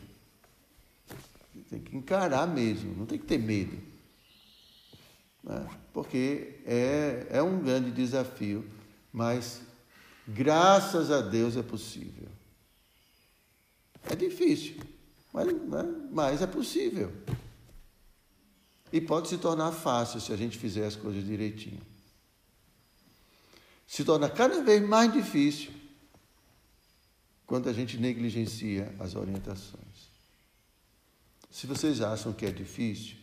Tem 1.70 1.80
que 1.80 1.96
encarar 1.96 2.48
mesmo, 2.48 2.96
não 2.96 3.06
tem 3.06 3.18
que 3.18 3.26
ter 3.26 3.38
medo. 3.38 3.78
Né? 5.44 5.68
Porque 5.94 6.60
é, 6.66 7.28
é 7.30 7.42
um 7.42 7.60
grande 7.60 7.92
desafio, 7.92 8.66
mas 9.12 9.62
graças 10.28 11.10
a 11.12 11.22
Deus 11.22 11.58
é 11.58 11.64
possível. 11.64 12.28
É 14.04 14.16
difícil, 14.16 14.78
mas, 15.34 15.48
né? 15.48 15.96
mas 16.12 16.42
é 16.42 16.48
possível. 16.48 17.12
E 18.92 19.00
pode 19.00 19.30
se 19.30 19.38
tornar 19.38 19.72
fácil 19.72 20.20
se 20.20 20.34
a 20.34 20.36
gente 20.36 20.58
fizer 20.58 20.86
as 20.86 20.96
coisas 20.96 21.24
direitinho. 21.26 21.82
Se 23.88 24.04
torna 24.04 24.30
cada 24.30 24.62
vez 24.62 24.82
mais 24.82 25.12
difícil 25.12 25.72
quando 27.46 27.70
a 27.70 27.74
gente 27.74 27.98
negligencia 27.98 28.94
as 29.00 29.16
orientações. 29.16 29.82
Se 31.50 31.68
vocês 31.68 32.02
acham 32.02 32.32
que 32.32 32.46
é 32.46 32.52
difícil, 32.52 33.18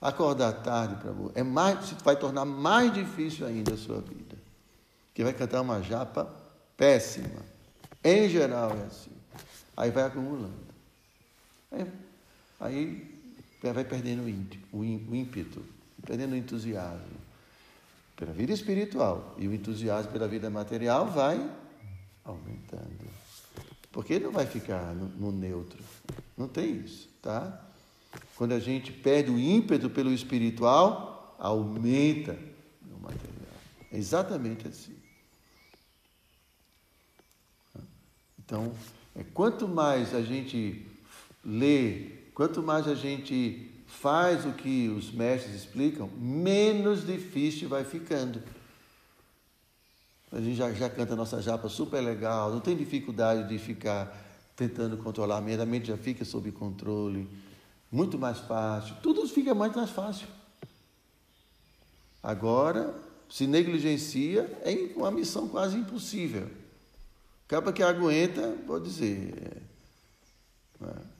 acordar 0.00 0.52
tarde 0.62 0.96
para 0.96 1.12
é 1.34 1.42
mais, 1.42 1.90
vai 2.04 2.16
tornar 2.16 2.44
mais 2.44 2.92
difícil 2.92 3.46
ainda 3.46 3.74
a 3.74 3.76
sua 3.76 4.00
vida. 4.00 4.36
Que 5.12 5.24
vai 5.24 5.32
cantar 5.32 5.60
uma 5.60 5.82
japa 5.82 6.32
péssima. 6.76 7.42
Em 8.02 8.28
geral 8.28 8.70
é 8.70 8.84
assim. 8.86 9.10
Aí 9.76 9.90
vai 9.90 10.04
acumulando. 10.04 10.54
Aí, 11.72 11.92
aí 12.60 13.13
vai 13.72 13.84
perdendo 13.84 14.24
o 14.72 14.84
ímpeto, 14.84 15.64
perdendo 16.04 16.32
o 16.32 16.36
entusiasmo 16.36 17.24
pela 18.16 18.32
vida 18.32 18.52
espiritual 18.52 19.34
e 19.38 19.48
o 19.48 19.54
entusiasmo 19.54 20.12
pela 20.12 20.28
vida 20.28 20.48
material 20.50 21.06
vai 21.10 21.36
aumentando. 22.24 23.04
Porque 23.90 24.18
não 24.18 24.32
vai 24.32 24.46
ficar 24.46 24.94
no, 24.94 25.06
no 25.08 25.32
neutro. 25.32 25.82
Não 26.36 26.48
tem 26.48 26.78
isso, 26.78 27.08
tá? 27.22 27.64
Quando 28.36 28.52
a 28.52 28.60
gente 28.60 28.92
perde 28.92 29.30
o 29.30 29.38
ímpeto 29.38 29.88
pelo 29.90 30.12
espiritual, 30.12 31.36
aumenta 31.38 32.36
o 32.90 33.00
material. 33.00 33.54
É 33.92 33.96
exatamente 33.96 34.66
assim. 34.66 34.96
Então, 38.44 38.74
é, 39.14 39.22
quanto 39.22 39.66
mais 39.66 40.14
a 40.14 40.22
gente 40.22 40.86
lê 41.44 42.23
Quanto 42.34 42.62
mais 42.62 42.88
a 42.88 42.94
gente 42.94 43.70
faz 43.86 44.44
o 44.44 44.52
que 44.52 44.88
os 44.88 45.12
mestres 45.12 45.54
explicam, 45.54 46.08
menos 46.18 47.06
difícil 47.06 47.68
vai 47.68 47.84
ficando. 47.84 48.42
A 50.32 50.40
gente 50.40 50.56
já, 50.56 50.72
já 50.72 50.90
canta 50.90 51.14
nossa 51.14 51.40
japa 51.40 51.68
super 51.68 52.00
legal, 52.00 52.50
não 52.50 52.60
tem 52.60 52.76
dificuldade 52.76 53.48
de 53.48 53.56
ficar 53.56 54.20
tentando 54.56 54.96
controlar 54.96 55.38
a 55.38 55.40
mente, 55.40 55.60
a 55.60 55.66
mente 55.66 55.86
já 55.86 55.96
fica 55.96 56.24
sob 56.24 56.50
controle, 56.50 57.28
muito 57.90 58.18
mais 58.18 58.38
fácil, 58.38 58.96
tudo 59.00 59.28
fica 59.28 59.54
mais 59.54 59.90
fácil. 59.90 60.26
Agora, 62.20 62.94
se 63.28 63.46
negligencia, 63.46 64.42
é 64.62 64.92
uma 64.96 65.10
missão 65.10 65.46
quase 65.46 65.76
impossível. 65.76 66.50
Acaba 67.46 67.72
que 67.72 67.82
aguenta, 67.82 68.56
pode 68.66 68.84
dizer. 68.84 69.62
É, 70.82 71.13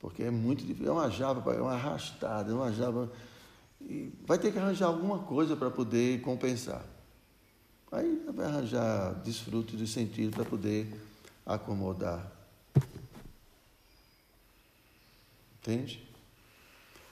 porque 0.00 0.22
é 0.22 0.30
muito 0.30 0.64
difícil. 0.64 0.88
É 0.88 0.92
uma 0.92 1.10
java, 1.10 1.52
é 1.54 1.60
uma 1.60 1.74
arrastada, 1.74 2.50
é 2.50 2.54
uma 2.54 2.72
java. 2.72 3.10
E 3.80 4.12
vai 4.26 4.38
ter 4.38 4.52
que 4.52 4.58
arranjar 4.58 4.86
alguma 4.86 5.20
coisa 5.20 5.56
para 5.56 5.70
poder 5.70 6.20
compensar. 6.20 6.84
Aí 7.90 8.22
vai 8.34 8.46
arranjar 8.46 9.14
desfruto 9.22 9.76
de 9.76 9.86
sentido 9.86 10.34
para 10.34 10.44
poder 10.44 10.94
acomodar. 11.46 12.30
Entende? 15.60 16.06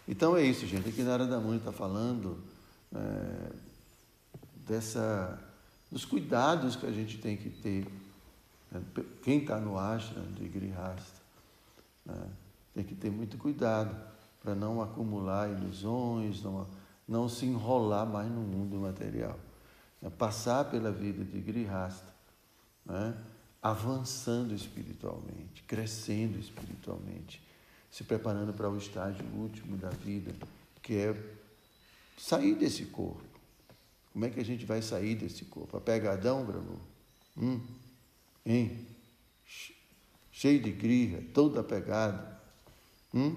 Então 0.07 0.37
é 0.37 0.43
isso, 0.43 0.66
gente. 0.66 0.89
Aqui 0.89 1.03
na 1.03 1.12
área 1.14 1.26
da 1.26 1.41
mãe 1.41 1.57
está 1.59 1.72
falando 1.72 2.39
é, 2.95 3.53
dessa, 4.66 5.39
dos 5.91 6.05
cuidados 6.05 6.76
que 6.76 6.87
a 6.87 6.93
gente 6.93 7.18
tem 7.18 7.37
que 7.37 7.51
ter 7.51 7.87
Né? 8.70 8.82
Quem 9.22 9.39
está 9.39 9.59
no 9.59 9.78
ashram 9.78 10.24
de 10.32 10.49
Grihasta 10.49 11.20
né? 12.05 12.28
Tem 12.77 12.85
que 12.85 12.95
ter 12.95 13.11
muito 13.11 13.39
cuidado 13.39 13.97
para 14.39 14.55
não 14.55 14.83
acumular 14.83 15.51
ilusões, 15.51 16.43
não, 16.43 16.68
não 17.09 17.27
se 17.27 17.47
enrolar 17.47 18.07
mais 18.07 18.31
no 18.31 18.43
mundo 18.43 18.77
material. 18.77 19.39
Né? 20.01 20.11
Passar 20.11 20.66
pela 20.66 20.93
vida 20.93 21.24
de 21.24 21.41
Grihasta, 21.41 22.12
né? 22.85 23.16
avançando 23.62 24.55
espiritualmente, 24.55 25.62
crescendo 25.66 26.39
espiritualmente, 26.39 27.43
se 27.91 28.05
preparando 28.05 28.53
para 28.53 28.68
o 28.68 28.77
estágio 28.77 29.24
último 29.35 29.79
da 29.79 29.89
vida, 29.89 30.35
que 30.83 30.97
é 30.97 31.16
sair 32.18 32.55
desse 32.57 32.85
corpo. 32.85 33.24
Como 34.12 34.27
é 34.27 34.29
que 34.29 34.39
a 34.39 34.45
gente 34.45 34.66
vai 34.66 34.83
sair 34.83 35.14
desse 35.14 35.47
corpo? 35.47 35.79
Apegadão, 35.79 36.45
Branu? 36.45 36.79
Hum? 37.39 37.59
Hein? 38.45 38.87
Cheio 40.31 40.62
de 40.62 40.72
grija, 40.72 41.24
todo 41.33 41.59
apegado. 41.59 42.36
Hum? 43.17 43.35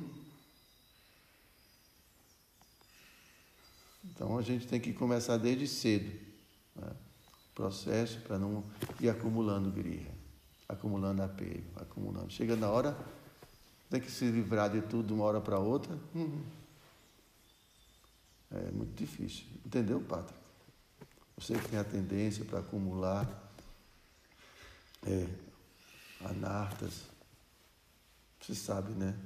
Então 4.03 4.37
a 4.37 4.41
gente 4.41 4.67
tem 4.67 4.77
que 4.77 4.91
começar 4.91 5.37
desde 5.37 5.65
cedo. 5.69 6.19
Né? 6.75 6.91
Processo 7.55 8.19
para 8.21 8.37
não 8.37 8.61
ir 8.99 9.07
acumulando 9.09 9.71
grija, 9.71 10.11
acumulando 10.67 11.23
apego, 11.23 11.63
acumulando. 11.77 12.29
Chega 12.29 12.57
na 12.57 12.69
hora, 12.69 12.97
tem 13.89 14.01
que 14.01 14.11
se 14.11 14.25
livrar 14.29 14.69
de 14.69 14.81
tudo 14.81 15.07
de 15.07 15.13
uma 15.13 15.23
hora 15.23 15.39
para 15.39 15.57
outra. 15.59 15.97
Hum. 16.13 16.43
É 18.51 18.71
muito 18.71 18.93
difícil. 18.97 19.45
Entendeu, 19.65 20.01
Patrick? 20.01 20.37
Você 21.37 21.53
que 21.57 21.69
tem 21.69 21.79
a 21.79 21.85
tendência 21.85 22.43
para 22.43 22.59
acumular 22.59 23.25
é, 25.07 25.25
anartas. 26.25 27.03
Você 28.41 28.53
sabe, 28.53 28.91
né? 28.91 29.17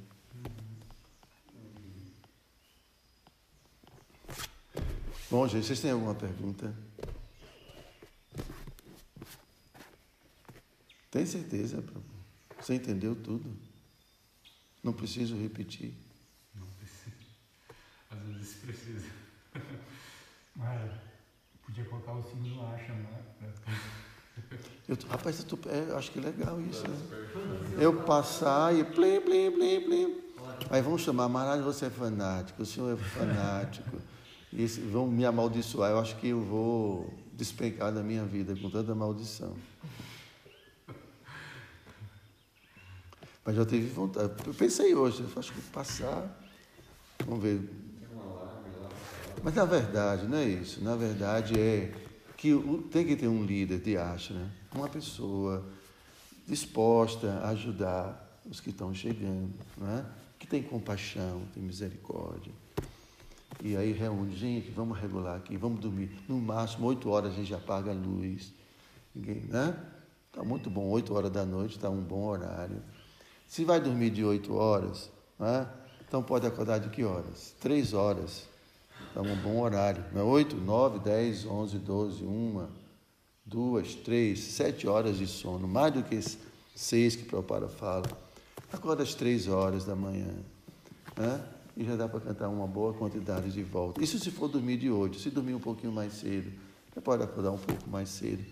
Bom, 5.30 5.48
gente, 5.48 5.66
vocês 5.66 5.82
têm 5.82 5.90
alguma 5.90 6.14
pergunta? 6.14 6.76
Tem 11.10 11.26
certeza? 11.26 11.84
Você 12.60 12.76
entendeu 12.76 13.16
tudo? 13.16 13.58
Não 14.84 14.94
preciso 14.94 15.36
repetir. 15.36 15.96
Não 16.54 16.68
precisa. 16.68 17.16
Às 18.12 18.20
vezes 18.20 18.56
precisa. 18.58 19.10
Mas 20.56 20.92
podia 21.66 21.86
colocar 21.86 22.14
o 22.14 22.22
signo 22.22 22.56
no 22.56 22.68
acha, 22.68 22.94
né? 22.94 23.24
Eu, 24.88 24.98
rapaz, 25.10 25.40
eu, 25.40 25.46
tô, 25.46 25.58
é, 25.70 25.96
acho 25.96 26.12
que 26.12 26.20
é 26.20 26.22
legal 26.22 26.60
isso, 26.62 26.84
né? 26.88 26.98
Eu 27.80 28.04
passar 28.04 28.76
e 28.76 28.84
plim, 28.84 29.22
plim, 29.22 29.52
plim, 29.52 29.82
plim. 29.82 30.24
Aí 30.70 30.82
vão 30.82 30.98
chamar, 30.98 31.30
Maharaj, 31.30 31.62
você 31.62 31.86
é 31.86 31.90
fanático, 31.90 32.62
o 32.62 32.66
senhor 32.66 32.94
é 32.94 32.98
fanático. 32.98 33.98
E 34.52 34.66
vão 34.66 35.08
me 35.08 35.26
amaldiçoar. 35.26 35.92
Eu 35.92 36.00
acho 36.00 36.16
que 36.18 36.28
eu 36.28 36.42
vou 36.42 37.14
despencar 37.34 37.92
da 37.92 38.04
minha 38.04 38.24
vida 38.24 38.56
com 38.56 38.70
tanta 38.70 38.94
maldição. 38.94 39.56
Mas 43.46 43.56
já 43.56 43.66
tive 43.66 43.88
vontade. 43.90 44.32
Eu 44.46 44.54
pensei 44.54 44.94
hoje, 44.94 45.24
eu 45.24 45.40
acho 45.40 45.52
que 45.52 45.62
passar. 45.62 46.40
Vamos 47.26 47.44
ver. 47.44 47.62
Mas 49.44 49.56
na 49.56 49.66
verdade, 49.66 50.28
não 50.28 50.38
é 50.38 50.46
isso. 50.46 50.84
Na 50.84 50.96
verdade 50.96 51.60
é 51.60 51.92
que 52.44 52.54
tem 52.92 53.06
que 53.06 53.16
ter 53.16 53.30
um 53.30 53.46
líder 53.46 53.80
de 53.80 53.96
ashram, 53.96 54.38
né? 54.38 54.52
uma 54.76 54.90
pessoa 54.90 55.64
disposta 56.46 57.40
a 57.42 57.52
ajudar 57.52 58.42
os 58.46 58.60
que 58.60 58.70
estão 58.70 58.94
chegando, 58.94 59.54
né? 59.78 60.06
que 60.38 60.46
tem 60.46 60.62
compaixão, 60.62 61.44
tem 61.54 61.64
misericórdia. 61.64 62.52
E 63.64 63.78
aí 63.78 63.94
reúne, 63.94 64.36
gente, 64.36 64.70
vamos 64.72 65.00
regular 65.00 65.38
aqui, 65.38 65.56
vamos 65.56 65.80
dormir. 65.80 66.12
No 66.28 66.38
máximo, 66.38 66.88
oito 66.88 67.10
horas 67.10 67.32
a 67.32 67.36
gente 67.38 67.54
apaga 67.54 67.92
a 67.92 67.94
luz. 67.94 68.54
Ninguém, 69.16 69.40
né? 69.44 69.78
Está 70.28 70.44
muito 70.44 70.70
bom, 70.70 70.90
oito 70.90 71.14
horas 71.14 71.32
da 71.32 71.46
noite 71.46 71.78
está 71.78 71.90
um 71.90 72.02
bom 72.02 72.26
horário. 72.26 72.84
Se 73.48 73.64
vai 73.64 73.80
dormir 73.80 74.10
de 74.10 74.22
oito 74.22 74.54
horas, 74.54 75.10
né? 75.40 75.66
então 76.06 76.22
pode 76.22 76.46
acordar 76.46 76.80
de 76.80 76.90
que 76.90 77.06
horas? 77.06 77.56
Três 77.62 77.94
horas. 77.94 78.50
Dá 79.14 79.22
um 79.22 79.36
bom 79.36 79.62
horário. 79.62 80.04
Não 80.12 80.22
é 80.22 80.24
8, 80.24 80.56
9, 80.56 81.00
10, 81.00 81.46
11, 81.46 81.78
12, 81.78 82.24
1, 82.24 82.68
2, 83.46 83.96
3, 83.96 84.40
7 84.40 84.88
horas 84.88 85.18
de 85.18 85.28
sono. 85.28 85.68
Mais 85.68 85.94
do 85.94 86.02
que 86.02 86.20
seis 86.76 87.16
que 87.16 87.24
o 87.24 87.26
Prabhupada 87.26 87.68
fala. 87.68 88.06
Acorda 88.72 89.04
às 89.04 89.14
3 89.14 89.48
horas 89.48 89.86
da 89.86 89.96
manhã. 89.96 90.34
Né? 91.16 91.44
E 91.78 91.84
já 91.84 91.96
dá 91.96 92.08
para 92.08 92.20
cantar 92.20 92.50
uma 92.50 92.68
boa 92.68 92.94
quantidade 92.94 93.52
de 93.52 93.64
volta. 93.64 94.04
Isso 94.04 94.18
se 94.18 94.32
for 94.32 94.48
dormir 94.48 94.78
de 94.78 94.90
8. 94.90 95.20
Se 95.20 95.30
dormir 95.30 95.54
um 95.54 95.60
pouquinho 95.60 95.92
mais 95.92 96.14
cedo, 96.14 96.52
já 96.96 97.02
pode 97.02 97.24
acordar 97.24 97.52
um 97.52 97.58
pouco 97.58 97.88
mais 97.90 98.10
cedo. 98.10 98.44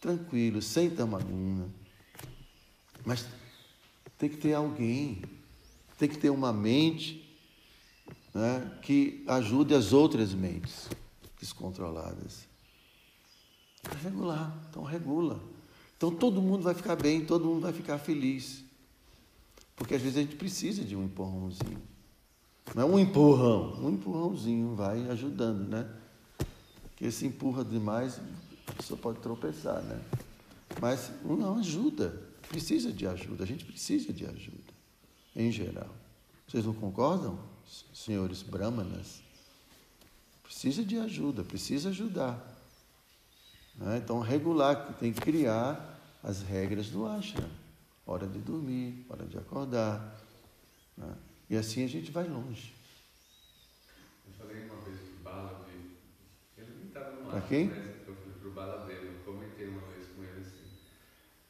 Tranquilo, 0.00 0.62
sem 0.62 0.88
tamaguna. 0.88 1.68
Mas 3.04 3.26
tem 4.16 4.28
que 4.28 4.36
ter 4.36 4.54
alguém, 4.54 5.22
tem 5.98 6.08
que 6.08 6.18
ter 6.18 6.30
uma 6.30 6.52
mente 6.52 7.29
né, 8.34 8.78
que 8.82 9.24
ajude 9.26 9.74
as 9.74 9.92
outras 9.92 10.32
mentes 10.32 10.88
descontroladas. 11.38 12.48
É 13.90 13.94
regular, 14.02 14.56
então 14.68 14.82
regula. 14.82 15.40
Então 15.96 16.14
todo 16.14 16.40
mundo 16.40 16.62
vai 16.62 16.74
ficar 16.74 16.96
bem, 16.96 17.24
todo 17.24 17.44
mundo 17.44 17.62
vai 17.62 17.72
ficar 17.72 17.98
feliz. 17.98 18.64
Porque 19.74 19.94
às 19.94 20.02
vezes 20.02 20.18
a 20.18 20.20
gente 20.20 20.36
precisa 20.36 20.84
de 20.84 20.94
um 20.94 21.04
empurrãozinho. 21.04 21.80
Não 22.74 22.82
é 22.82 22.86
um 22.86 22.98
empurrão, 22.98 23.74
um 23.82 23.90
empurrãozinho 23.90 24.74
vai 24.74 25.08
ajudando, 25.10 25.68
né? 25.68 25.88
Porque 26.82 27.10
se 27.10 27.26
empurra 27.26 27.64
demais, 27.64 28.20
a 28.66 28.72
pessoa 28.72 28.98
pode 29.00 29.18
tropeçar, 29.20 29.82
né? 29.82 30.00
Mas 30.80 31.10
não 31.24 31.58
ajuda, 31.58 32.22
precisa 32.48 32.92
de 32.92 33.06
ajuda, 33.06 33.42
a 33.42 33.46
gente 33.46 33.64
precisa 33.64 34.12
de 34.12 34.24
ajuda, 34.24 34.72
em 35.34 35.50
geral. 35.50 35.88
Vocês 36.46 36.64
não 36.64 36.74
concordam? 36.74 37.38
Senhores 37.94 38.42
brahmanas, 38.42 39.22
precisa 40.42 40.84
de 40.84 40.98
ajuda, 40.98 41.44
precisa 41.44 41.90
ajudar. 41.90 42.38
Né? 43.76 43.98
Então, 43.98 44.20
regular, 44.20 44.94
tem 44.98 45.12
que 45.12 45.20
criar 45.20 45.98
as 46.22 46.42
regras 46.42 46.90
do 46.90 47.06
ashram. 47.06 47.48
Hora 48.06 48.26
de 48.26 48.38
dormir, 48.38 49.06
hora 49.08 49.24
de 49.24 49.38
acordar. 49.38 50.20
Né? 50.96 51.14
E 51.48 51.56
assim 51.56 51.84
a 51.84 51.88
gente 51.88 52.10
vai 52.10 52.28
longe. 52.28 52.74
Eu 54.26 54.32
falei 54.34 54.64
uma 54.64 54.80
vez 54.82 54.98
o 55.00 55.22
Baladev, 55.22 55.96
ele 56.58 56.74
não 56.78 56.86
estava 56.88 57.10
no 57.12 57.30
Para 57.30 57.40
quem? 57.42 57.68
Mas 57.68 58.08
eu 58.08 58.14
fui 58.14 58.32
para 58.38 58.48
o 58.48 58.52
Baladev, 58.52 59.04
eu 59.04 59.24
comentei 59.24 59.68
uma 59.68 59.80
vez 59.88 60.06
com 60.14 60.22
ele 60.22 60.40
assim, 60.40 60.70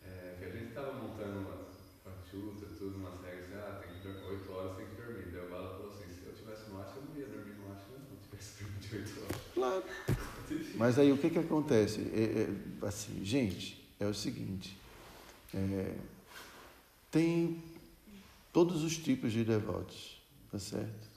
é, 0.04 0.36
que 0.38 0.44
a 0.44 0.50
gente 0.50 0.68
estava 0.68 0.92
montando 0.92 1.40
uma, 1.40 1.66
uma 2.06 2.16
chuta, 2.30 2.66
tudo, 2.78 2.96
umas 2.96 3.20
regras, 3.22 3.52
ah, 3.54 3.82
tem 3.82 3.94
que 3.94 4.06
dormir 4.06 4.24
8 4.24 4.52
horas, 4.52 4.76
tem 4.76 4.86
que 4.86 4.94
dormir. 4.94 5.32
Daí 5.32 5.46
o 5.46 5.50
Bala 5.50 5.76
falou 5.76 5.92
assim, 5.92 6.12
se 6.12 6.24
eu 6.24 6.34
tivesse 6.34 6.70
no 6.70 6.80
acho, 6.80 6.96
eu 6.96 7.02
não 7.02 7.16
ia 7.16 7.26
dormir 7.26 7.54
no 7.54 7.72
acho, 7.72 7.84
não, 7.92 8.16
se 8.16 8.28
tivesse 8.28 8.62
dormido 8.62 8.88
de 8.88 8.96
8 8.96 9.20
horas. 9.20 9.49
Claro. 9.60 9.84
Mas 10.74 10.98
aí 10.98 11.12
o 11.12 11.18
que, 11.18 11.28
que 11.28 11.38
acontece? 11.38 12.00
É, 12.14 12.48
é, 12.82 12.86
assim, 12.86 13.22
gente, 13.22 13.78
é 14.00 14.06
o 14.06 14.14
seguinte: 14.14 14.74
é, 15.54 15.94
tem 17.10 17.62
todos 18.54 18.82
os 18.82 18.96
tipos 18.96 19.32
de 19.32 19.44
devotos, 19.44 20.18
tá 20.50 20.58
certo? 20.58 21.10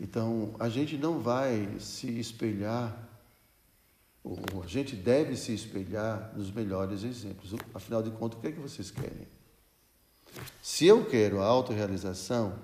Então, 0.00 0.54
a 0.58 0.70
gente 0.70 0.96
não 0.96 1.20
vai 1.20 1.78
se 1.78 2.18
espelhar, 2.18 3.06
ou 4.24 4.62
a 4.64 4.66
gente 4.66 4.96
deve 4.96 5.36
se 5.36 5.52
espelhar 5.52 6.32
nos 6.34 6.50
melhores 6.50 7.04
exemplos. 7.04 7.52
Afinal 7.74 8.02
de 8.02 8.10
contas, 8.10 8.38
o 8.38 8.40
que 8.40 8.48
é 8.48 8.52
que 8.52 8.60
vocês 8.60 8.90
querem? 8.90 9.28
Se 10.62 10.86
eu 10.86 11.04
quero 11.04 11.40
a 11.40 11.44
autorrealização, 11.44 12.58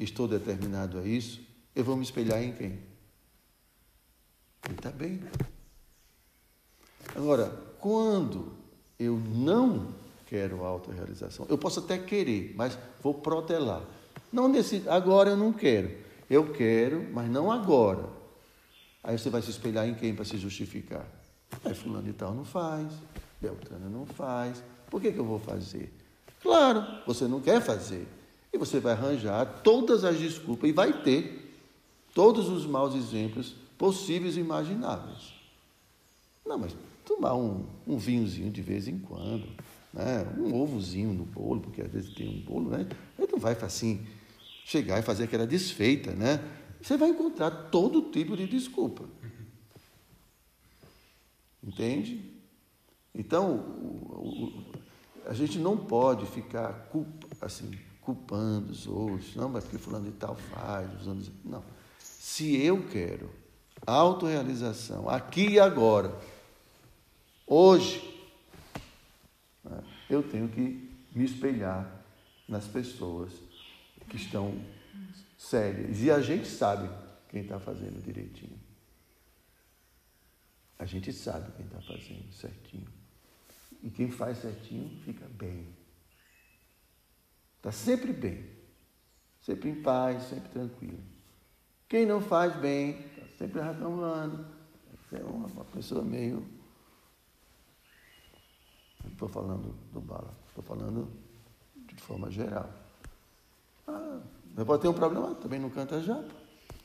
estou 0.00 0.26
determinado 0.26 0.98
a 0.98 1.06
isso, 1.06 1.46
eu 1.76 1.84
vou 1.84 1.94
me 1.94 2.02
espelhar 2.02 2.42
em 2.42 2.52
quem? 2.52 2.78
Está 4.70 4.90
bem. 4.90 5.20
Agora, 7.14 7.50
quando 7.78 8.54
eu 8.98 9.16
não 9.18 9.94
quero 10.26 10.64
autorrealização, 10.64 11.46
eu 11.50 11.58
posso 11.58 11.80
até 11.80 11.98
querer, 11.98 12.54
mas 12.56 12.78
vou 13.02 13.12
protelar. 13.12 13.82
Não 14.32 14.48
nesse, 14.48 14.82
agora 14.88 15.30
eu 15.30 15.36
não 15.36 15.52
quero. 15.52 15.94
Eu 16.30 16.50
quero, 16.50 17.06
mas 17.12 17.30
não 17.30 17.52
agora. 17.52 18.08
Aí 19.04 19.16
você 19.18 19.28
vai 19.28 19.42
se 19.42 19.50
espelhar 19.50 19.86
em 19.86 19.94
quem 19.94 20.14
para 20.14 20.24
se 20.24 20.38
justificar? 20.38 21.06
Aí 21.62 21.74
fulano 21.74 22.08
e 22.08 22.12
tal 22.12 22.34
não 22.34 22.44
faz, 22.44 22.90
Beltrano 23.40 23.88
não 23.90 24.06
faz. 24.06 24.64
Por 24.90 25.00
que, 25.00 25.12
que 25.12 25.18
eu 25.18 25.24
vou 25.24 25.38
fazer? 25.38 25.92
Claro, 26.42 26.84
você 27.06 27.28
não 27.28 27.40
quer 27.40 27.60
fazer. 27.60 28.08
E 28.50 28.56
você 28.56 28.80
vai 28.80 28.94
arranjar 28.94 29.60
todas 29.62 30.04
as 30.04 30.18
desculpas 30.18 30.70
e 30.70 30.72
vai 30.72 31.02
ter 31.02 31.45
todos 32.16 32.48
os 32.48 32.64
maus 32.64 32.94
exemplos 32.94 33.54
possíveis 33.76 34.38
e 34.38 34.40
imagináveis. 34.40 35.34
Não, 36.46 36.56
mas 36.56 36.74
tomar 37.04 37.34
um, 37.34 37.66
um 37.86 37.98
vinhozinho 37.98 38.50
de 38.50 38.62
vez 38.62 38.88
em 38.88 38.98
quando, 38.98 39.46
né? 39.92 40.24
um 40.38 40.54
ovozinho 40.54 41.12
no 41.12 41.26
bolo, 41.26 41.60
porque 41.60 41.82
às 41.82 41.92
vezes 41.92 42.14
tem 42.14 42.26
um 42.26 42.40
bolo, 42.40 42.70
né? 42.70 42.88
Aí 43.18 43.28
não 43.30 43.38
vai 43.38 43.52
assim 43.60 44.06
chegar 44.64 44.98
e 44.98 45.02
fazer 45.02 45.24
aquela 45.24 45.46
desfeita, 45.46 46.12
né? 46.12 46.42
Você 46.80 46.96
vai 46.96 47.10
encontrar 47.10 47.50
todo 47.50 48.10
tipo 48.10 48.34
de 48.34 48.46
desculpa. 48.46 49.04
Entende? 51.62 52.32
Então, 53.14 53.56
o, 53.56 54.14
o, 54.14 54.64
a 55.26 55.34
gente 55.34 55.58
não 55.58 55.76
pode 55.76 56.24
ficar 56.24 56.88
culpa, 56.88 57.26
assim, 57.42 57.70
culpando 58.00 58.72
os 58.72 58.86
outros, 58.86 59.36
não, 59.36 59.50
mas 59.50 59.64
porque 59.64 59.76
fulano 59.76 60.06
de 60.06 60.12
tal 60.12 60.34
faz, 60.34 60.88
usando. 61.02 61.30
Não. 61.44 61.75
Se 62.28 62.56
eu 62.60 62.84
quero 62.88 63.32
autorrealização, 63.86 65.08
aqui 65.08 65.50
e 65.50 65.60
agora, 65.60 66.12
hoje, 67.46 68.02
né, 69.62 69.84
eu 70.10 70.28
tenho 70.28 70.48
que 70.48 70.90
me 71.14 71.24
espelhar 71.24 71.88
nas 72.48 72.66
pessoas 72.66 73.32
que 74.10 74.16
estão 74.16 74.60
sérias. 75.38 76.02
E 76.02 76.10
a 76.10 76.20
gente 76.20 76.48
sabe 76.48 76.90
quem 77.28 77.42
está 77.42 77.60
fazendo 77.60 78.02
direitinho. 78.02 78.58
A 80.80 80.84
gente 80.84 81.12
sabe 81.12 81.52
quem 81.52 81.64
está 81.64 81.80
fazendo 81.80 82.32
certinho. 82.32 82.92
E 83.84 83.88
quem 83.88 84.10
faz 84.10 84.38
certinho 84.38 85.00
fica 85.04 85.28
bem. 85.28 85.68
Está 87.58 87.70
sempre 87.70 88.12
bem. 88.12 88.50
Sempre 89.40 89.70
em 89.70 89.80
paz, 89.80 90.24
sempre 90.24 90.48
tranquilo. 90.48 91.15
Quem 91.88 92.04
não 92.04 92.20
faz 92.20 92.54
bem, 92.56 92.98
está 93.00 93.26
sempre 93.38 93.60
reclamando. 93.60 94.44
É 95.12 95.22
uma, 95.22 95.46
uma 95.46 95.64
pessoa 95.66 96.02
meio. 96.02 96.44
Não 99.04 99.12
estou 99.12 99.28
falando 99.28 99.74
do 99.92 100.00
bala, 100.00 100.34
estou 100.48 100.64
falando 100.64 101.08
de 101.76 102.02
forma 102.02 102.30
geral. 102.30 102.68
Ah, 103.86 104.20
pode 104.66 104.82
ter 104.82 104.88
um 104.88 104.94
problema, 104.94 105.34
também 105.36 105.60
não 105.60 105.70
canta 105.70 106.02
japa. 106.02 106.34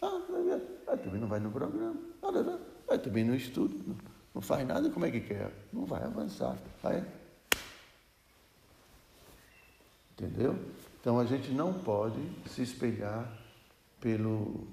Ah, 0.02 0.98
também 0.98 1.20
não 1.20 1.28
vai 1.28 1.40
no 1.40 1.52
programa. 1.52 2.00
Aí 2.88 3.00
também 3.00 3.24
não 3.24 3.34
estuda, 3.34 3.74
não, 3.88 3.98
não 4.36 4.42
faz 4.42 4.68
nada, 4.68 4.90
como 4.92 5.06
é 5.06 5.12
que 5.12 5.22
quer? 5.22 5.52
Não 5.74 5.86
vai 5.86 6.04
avançar. 6.04 6.56
Vai. 6.84 7.04
Entendeu? 10.12 10.56
Então 11.00 11.20
a 11.20 11.26
gente 11.26 11.52
não 11.52 11.74
pode 11.74 12.22
se 12.48 12.62
espelhar 12.62 13.28
pelo 14.00 14.68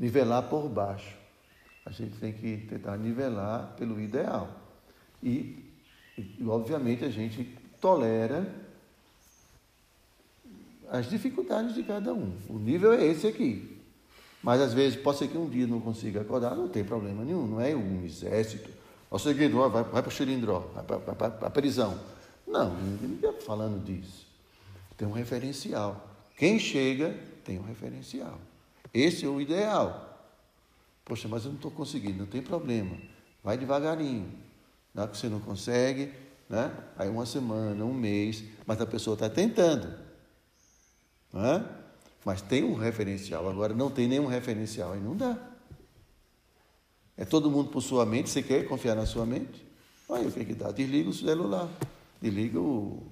nivelar 0.00 0.48
por 0.48 0.66
baixo. 0.66 1.14
A 1.84 1.90
gente 1.90 2.16
tem 2.16 2.32
que 2.32 2.56
tentar 2.66 2.96
nivelar 2.96 3.74
pelo 3.76 4.00
ideal. 4.00 4.48
E, 5.22 5.62
obviamente 6.46 7.04
a 7.04 7.10
gente 7.10 7.44
tolera 7.78 8.50
as 10.88 11.08
dificuldades 11.08 11.74
de 11.74 11.82
cada 11.82 12.14
um. 12.14 12.34
O 12.48 12.58
nível 12.58 12.94
é 12.94 13.04
esse 13.04 13.26
aqui. 13.26 13.78
Mas 14.42 14.62
às 14.62 14.72
vezes 14.72 14.98
pode 14.98 15.18
ser 15.18 15.28
que 15.28 15.36
um 15.36 15.48
dia 15.48 15.66
não 15.66 15.80
consiga 15.80 16.22
acordar, 16.22 16.56
não 16.56 16.68
tem 16.68 16.82
problema 16.82 17.22
nenhum, 17.22 17.46
não 17.46 17.60
é 17.60 17.76
um 17.76 18.02
exército. 18.02 18.70
Ó, 19.10 19.18
seguinte, 19.18 19.52
vai, 19.52 19.68
vai 19.68 19.84
para 19.84 20.08
o 20.08 20.10
Xilindró, 20.10 20.60
vai 20.74 21.14
para 21.14 21.46
a 21.46 21.50
prisão. 21.50 22.00
Não, 22.46 22.74
ninguém 22.74 23.16
está 23.16 23.32
falando 23.44 23.84
disso. 23.84 24.26
Tem 24.96 25.06
um 25.06 25.12
referencial. 25.12 26.08
Quem 26.36 26.58
chega 26.58 27.14
tem 27.44 27.58
um 27.58 27.64
referencial. 27.64 28.38
Esse 28.92 29.24
é 29.24 29.28
o 29.28 29.40
ideal. 29.40 30.10
Poxa, 31.04 31.28
mas 31.28 31.44
eu 31.44 31.50
não 31.50 31.56
estou 31.56 31.70
conseguindo, 31.70 32.18
não 32.18 32.26
tem 32.26 32.42
problema. 32.42 32.96
Vai 33.42 33.56
devagarinho. 33.56 34.32
Não 34.94 35.04
é 35.04 35.06
que 35.06 35.16
você 35.16 35.28
não 35.28 35.40
consegue, 35.40 36.12
né? 36.48 36.72
Aí 36.96 37.08
uma 37.08 37.26
semana, 37.26 37.84
um 37.84 37.94
mês, 37.94 38.44
mas 38.66 38.80
a 38.80 38.86
pessoa 38.86 39.14
está 39.14 39.28
tentando. 39.28 39.92
Não 41.32 41.44
é? 41.44 41.64
Mas 42.24 42.42
tem 42.42 42.64
um 42.64 42.74
referencial. 42.74 43.48
Agora 43.48 43.72
não 43.72 43.90
tem 43.90 44.08
nenhum 44.08 44.26
referencial, 44.26 44.92
aí 44.92 45.00
não 45.00 45.16
dá. 45.16 45.36
É 47.16 47.24
todo 47.24 47.50
mundo 47.50 47.70
por 47.70 47.82
sua 47.82 48.04
mente, 48.06 48.30
você 48.30 48.42
quer 48.42 48.66
confiar 48.66 48.94
na 48.94 49.06
sua 49.06 49.26
mente? 49.26 49.64
Aí 50.08 50.26
o 50.26 50.32
que, 50.32 50.44
que 50.44 50.54
dá? 50.54 50.72
Desliga 50.72 51.10
o 51.10 51.12
celular, 51.12 51.68
desliga 52.20 52.58
o. 52.58 53.06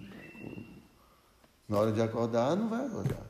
Na 1.69 1.79
hora 1.79 1.93
de 1.93 2.01
acordar, 2.01 2.57
não 2.57 2.69
vai 2.69 2.87
acordar. 2.87 3.28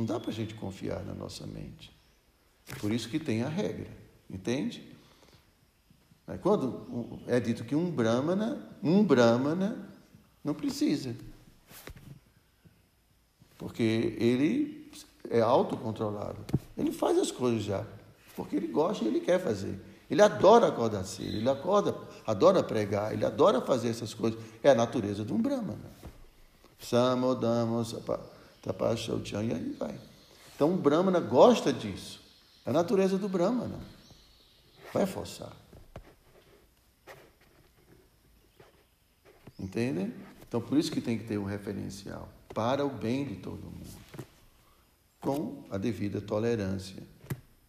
Não 0.00 0.06
dá 0.06 0.18
para 0.18 0.30
a 0.30 0.32
gente 0.32 0.54
confiar 0.54 1.04
na 1.04 1.12
nossa 1.12 1.46
mente. 1.46 1.94
Por 2.80 2.90
isso 2.90 3.06
que 3.10 3.18
tem 3.18 3.42
a 3.42 3.50
regra, 3.50 3.86
entende? 4.30 4.90
Quando 6.40 7.20
é 7.26 7.38
dito 7.38 7.64
que 7.64 7.74
um 7.74 7.90
brahmana, 7.90 8.66
um 8.82 9.04
brahmana 9.04 9.90
não 10.42 10.54
precisa. 10.54 11.14
Porque 13.58 14.16
ele 14.18 14.90
é 15.28 15.42
autocontrolado. 15.42 16.46
Ele 16.78 16.92
faz 16.92 17.18
as 17.18 17.30
coisas 17.30 17.62
já, 17.62 17.84
porque 18.34 18.56
ele 18.56 18.68
gosta 18.68 19.04
e 19.04 19.08
ele 19.08 19.20
quer 19.20 19.38
fazer. 19.38 19.78
Ele 20.08 20.22
adora 20.22 20.68
acordar 20.68 21.04
cedo, 21.04 21.36
ele 21.36 21.50
acorda, 21.50 21.94
adora 22.26 22.62
pregar, 22.62 23.12
ele 23.12 23.26
adora 23.26 23.60
fazer 23.60 23.90
essas 23.90 24.14
coisas. 24.14 24.40
É 24.62 24.70
a 24.70 24.74
natureza 24.74 25.26
de 25.26 25.32
um 25.34 25.42
Brahmana. 25.42 25.90
Samodama, 28.60 28.62
Tapachauchan, 28.62 29.44
e 29.44 29.52
aí 29.52 29.76
vai. 29.78 29.98
Então, 30.54 30.74
o 30.74 30.76
Brahmana 30.76 31.20
gosta 31.20 31.72
disso. 31.72 32.20
É 32.64 32.70
a 32.70 32.72
natureza 32.72 33.16
do 33.16 33.28
Brahmana. 33.28 33.78
Vai 34.92 35.06
forçar. 35.06 35.52
Entendem? 39.58 40.12
Então, 40.46 40.60
por 40.60 40.76
isso 40.78 40.90
que 40.90 41.00
tem 41.00 41.18
que 41.18 41.24
ter 41.24 41.38
um 41.38 41.44
referencial 41.44 42.28
para 42.54 42.84
o 42.84 42.90
bem 42.90 43.24
de 43.24 43.36
todo 43.36 43.62
mundo 43.62 44.00
com 45.20 45.64
a 45.70 45.76
devida 45.76 46.20
tolerância 46.20 47.02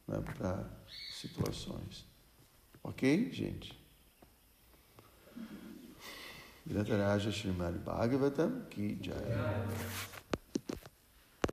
né, 0.07 0.21
para 0.37 0.65
situações. 1.13 2.05
Ok, 2.81 3.29
gente? 3.31 3.77
Grataraja 6.65 7.29
Srimad 7.29 7.77
Bhagavatam 7.79 8.65
Ki 8.69 8.97
Jaya. 9.01 10.10